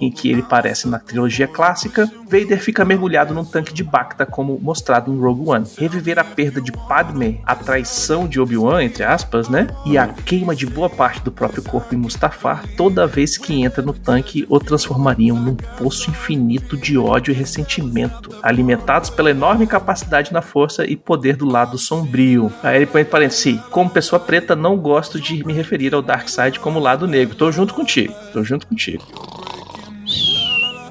em 0.00 0.10
que 0.10 0.30
ele 0.30 0.42
parece 0.42 0.88
na 0.88 0.98
trilogia 0.98 1.46
clássica. 1.46 2.10
Vader 2.24 2.60
fica 2.60 2.84
mergulhado 2.84 3.32
num 3.32 3.44
tanque 3.44 3.72
de 3.72 3.84
Bacta, 3.84 4.26
como 4.26 4.58
mostrado 4.60 5.12
em 5.12 5.18
Rogue 5.18 5.48
One. 5.48 5.66
Reviver 5.78 6.18
a 6.18 6.24
perda 6.24 6.60
de 6.60 6.72
Padme, 6.72 7.40
a 7.44 7.54
traição 7.54 8.26
de 8.26 8.40
Obi-Wan, 8.40 8.82
entre 8.82 9.04
aspas, 9.04 9.48
né? 9.48 9.68
E 9.86 9.96
a 9.96 10.08
queima 10.08 10.54
de 10.54 10.66
boa 10.66 10.90
parte 10.90 11.22
do 11.22 11.30
próprio 11.30 11.62
corpo 11.62 11.94
em 11.94 11.98
Mustafar, 11.98 12.64
toda 12.76 13.06
vez 13.06 13.38
que 13.38 13.62
entra 13.62 13.82
no 13.82 13.92
tanque, 13.92 14.46
o 14.48 14.58
transformariam 14.58 15.36
num 15.36 15.54
poço 15.54 16.10
infinito 16.10 16.76
de 16.76 16.98
ódio 16.98 17.32
e 17.32 17.34
ressentimento, 17.34 18.30
alimentados 18.42 19.10
pela 19.10 19.30
enorme 19.30 19.66
capacidade 19.66 20.32
na 20.32 20.42
força 20.42 20.84
e 20.84 20.96
poder 20.96 21.36
do 21.36 21.46
lado 21.46 21.78
sombrio. 21.78 22.52
Aí 22.62 22.76
ele 22.76 22.86
põe 22.86 23.02
entre 23.02 23.12
parênteses, 23.12 23.60
como 23.70 23.90
pessoa 23.90 24.18
preta, 24.18 24.56
não 24.56 24.76
gosto 24.76 25.20
de 25.20 25.44
me 25.46 25.52
referir 25.52 25.94
ao 25.94 26.02
Darkseid 26.02 26.58
como 26.58 26.78
lado 26.78 27.06
negro. 27.06 27.36
Tô 27.36 27.52
junto 27.52 27.74
contigo, 27.74 28.14
tô 28.32 28.42
junto 28.42 28.66
contigo. 28.66 29.04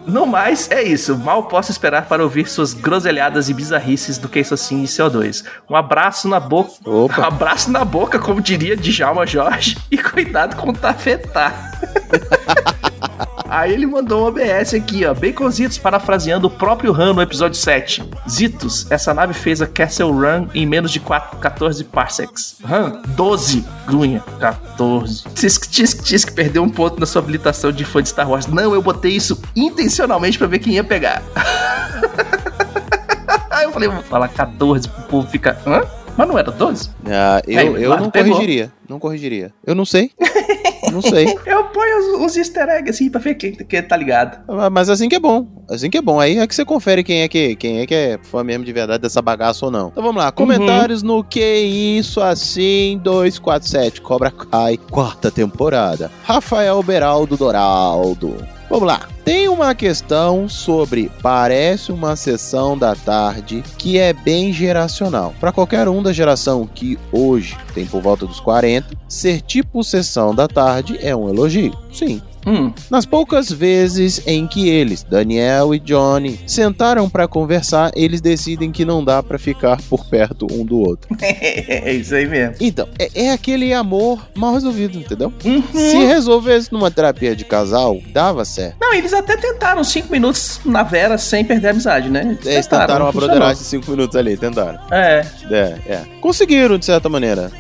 No 0.06 0.26
mais, 0.26 0.70
é 0.70 0.84
isso. 0.84 1.18
Mal 1.18 1.44
posso 1.44 1.72
esperar 1.72 2.06
para 2.08 2.24
ouvir 2.24 2.48
suas 2.48 2.74
groselhadas 2.74 3.50
e 3.50 3.54
bizarrices 3.54 4.18
do 4.18 4.30
que 4.30 4.40
isso 4.40 4.54
assim 4.54 4.84
e 4.84 4.86
CO2. 4.86 5.44
Um 5.70 5.76
abraço 5.76 6.28
na 6.28 6.40
boca. 6.40 6.72
Opa. 6.86 7.22
Um 7.22 7.26
abraço 7.26 7.72
na 7.72 7.86
boca, 7.86 8.20
como 8.20 8.42
diria 8.42 8.76
Djalma 8.76 9.26
Jorge. 9.26 9.78
E 9.90 9.98
cuidado 9.98 10.56
com 10.56 10.70
o 10.70 10.74
tafetá. 10.74 11.72
Aí 13.54 13.72
ele 13.72 13.86
mandou 13.86 14.24
um 14.24 14.28
OBS 14.30 14.74
aqui, 14.74 15.06
ó. 15.06 15.14
Baconzitos 15.14 15.78
parafraseando 15.78 16.48
o 16.48 16.50
próprio 16.50 16.92
Han 16.92 17.14
no 17.14 17.22
episódio 17.22 17.56
7. 17.56 18.04
Zitos, 18.28 18.88
essa 18.90 19.14
nave 19.14 19.36
fez 19.36 19.62
a 19.62 19.68
Castle 19.68 20.12
Run 20.12 20.48
em 20.56 20.66
menos 20.66 20.90
de 20.90 21.00
4, 21.00 21.38
14 21.38 21.84
parsecs. 21.84 22.56
Han, 22.68 23.04
12. 23.10 23.64
Grunha, 23.86 24.24
14. 24.40 25.26
Tisk, 25.36 25.70
tisk, 25.70 26.04
tisk, 26.04 26.34
perdeu 26.34 26.64
um 26.64 26.70
ponto 26.70 27.00
na 27.00 27.06
sua 27.06 27.22
habilitação 27.22 27.72
de 27.72 27.86
fã 27.86 28.02
de 28.02 28.10
Star 28.10 28.28
Wars. 28.28 28.48
Não, 28.48 28.74
eu 28.74 28.82
botei 28.82 29.12
isso 29.12 29.40
intencionalmente 29.56 30.40
pra 30.40 30.48
ver 30.48 30.58
quem 30.58 30.74
ia 30.74 30.84
pegar. 30.84 31.22
Aí 33.52 33.66
eu 33.66 33.72
falei, 33.72 33.88
vou 33.88 34.02
falar 34.02 34.30
14, 34.30 34.88
o 34.88 35.02
povo 35.04 35.30
fica. 35.30 35.60
Hã? 35.68 35.84
Mas 36.18 36.28
não 36.28 36.40
era 36.40 36.52
12? 36.52 36.90
Ah, 37.06 37.40
eu, 37.48 37.60
Aí, 37.60 37.84
eu 37.84 37.98
não 37.98 38.10
pegou. 38.10 38.32
corrigiria. 38.32 38.72
Não 38.90 38.98
corrigiria. 38.98 39.54
Eu 39.64 39.76
não 39.76 39.86
sei. 39.86 40.10
Não 40.94 41.02
sei. 41.02 41.26
Eu 41.46 41.66
ponho 41.66 42.00
os, 42.20 42.26
os 42.26 42.38
easter 42.38 42.68
eggs 42.70 42.90
assim 42.92 43.10
pra 43.10 43.20
ver 43.20 43.36
quem, 43.36 43.54
quem 43.54 43.82
tá 43.84 43.98
ligado. 43.98 44.44
Ah, 44.48 44.70
Mas 44.70 44.90
assim 44.90 45.10
que 45.10 45.16
é 45.16 45.20
bom. 45.20 45.48
Assim 45.70 45.90
que 45.90 45.98
é 45.98 46.02
bom. 46.02 46.20
Aí 46.20 46.38
é 46.38 46.48
que 46.48 46.56
você 46.56 46.64
confere 46.64 47.04
quem 47.04 47.22
é 47.22 47.28
que, 47.28 47.56
quem 47.56 47.80
é, 47.80 47.86
que 47.86 47.96
é 47.96 48.20
fã 48.24 48.44
mesmo 48.44 48.64
de 48.64 48.72
verdade 48.72 49.02
dessa 49.02 49.22
bagaça 49.22 49.66
ou 49.66 49.72
não. 49.72 49.90
Então 49.90 50.04
vamos 50.04 50.24
lá. 50.24 50.32
Comentários 50.32 51.02
no 51.04 51.24
Que 51.24 51.60
Isso 51.60 52.22
Assim 52.22 53.00
247. 53.04 54.02
Cobra 54.02 54.32
Kai, 54.32 54.78
quarta 54.78 55.32
temporada. 55.32 56.12
Rafael 56.24 56.82
Beraldo 56.84 57.36
Doraldo. 57.36 58.36
Vamos 58.70 58.88
lá. 58.88 59.08
Tem 59.24 59.48
uma 59.48 59.74
questão 59.74 60.50
sobre 60.50 61.10
parece 61.22 61.92
uma 61.92 62.16
sessão 62.16 62.78
da 62.78 62.96
tarde 62.96 63.64
que 63.78 63.98
é 63.98 64.12
bem 64.14 64.52
geracional. 64.52 65.34
Para 65.40 65.52
qualquer 65.52 65.88
um 65.88 66.04
da 66.04 66.12
geração 66.12 66.68
que 66.68 67.00
hoje 67.12 67.58
tem 67.74 67.86
por 67.86 68.02
volta 68.02 68.26
dos 68.26 68.40
40, 68.40 68.96
ser 69.08 69.42
tipo 69.42 69.84
sessão 69.84 70.34
da 70.34 70.48
tarde 70.48 70.98
é 71.02 71.16
um 71.16 71.30
elogio. 71.30 71.78
Sim, 71.92 72.22
Hum, 72.46 72.72
nas 72.90 73.06
poucas 73.06 73.52
vezes 73.52 74.22
em 74.26 74.48
que 74.48 74.70
eles, 74.70 75.04
Daniel 75.04 75.74
e 75.74 75.80
Johnny, 75.80 76.40
sentaram 76.46 77.10
pra 77.10 77.28
conversar, 77.28 77.92
eles 77.96 78.22
decidem 78.22 78.72
que 78.72 78.86
não 78.86 79.04
dá 79.04 79.22
pra 79.24 79.40
ficar 79.40 79.82
por 79.90 80.06
perto 80.06 80.48
um 80.52 80.66
do 80.66 80.78
outro. 80.80 81.16
é 81.22 81.94
isso 81.94 82.16
aí 82.16 82.28
mesmo. 82.28 82.56
Então, 82.60 82.88
é, 83.00 83.26
é 83.26 83.32
aquele 83.32 83.74
amor 83.74 84.20
mal 84.36 84.54
resolvido, 84.54 84.98
entendeu? 84.98 85.32
Uhum. 85.44 85.64
Se 85.74 85.98
resolvesse 85.98 86.72
numa 86.72 86.92
terapia 86.92 87.36
de 87.36 87.46
casal, 87.46 88.00
dava 88.12 88.46
certo. 88.46 88.78
Não, 88.80 88.94
eles 88.94 89.14
até 89.14 89.38
tentaram 89.38 89.84
cinco 89.84 90.12
minutos 90.12 90.60
na 90.66 90.84
Vera 90.84 91.18
sem 91.18 91.44
perder 91.44 91.70
a 91.70 91.72
amizade, 91.72 92.10
né? 92.10 92.38
Eles 92.46 92.68
tentaram 92.68 93.06
uma 93.06 93.12
broderagem 93.12 93.62
de 93.62 93.68
5 93.68 93.92
minutos 93.92 94.16
ali, 94.16 94.38
tentaram. 94.38 94.80
É. 94.92 95.26
É, 95.50 95.78
é. 95.86 96.02
Conseguiram, 96.22 96.78
de 96.78 96.86
certa 96.86 97.10
maneira. 97.10 97.52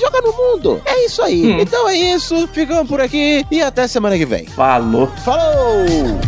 Joga 0.00 0.20
no 0.22 0.32
mundo. 0.32 0.82
É 0.84 1.06
isso 1.06 1.22
aí. 1.22 1.52
Hum. 1.52 1.60
Então 1.60 1.88
é 1.88 1.96
isso. 1.96 2.46
Ficamos 2.48 2.88
por 2.88 3.00
aqui 3.00 3.46
e 3.50 3.62
até 3.62 3.86
semana 4.04 4.18
que 4.18 4.26
vem. 4.26 4.44
Falou. 4.46 5.06
Falou! 5.24 6.20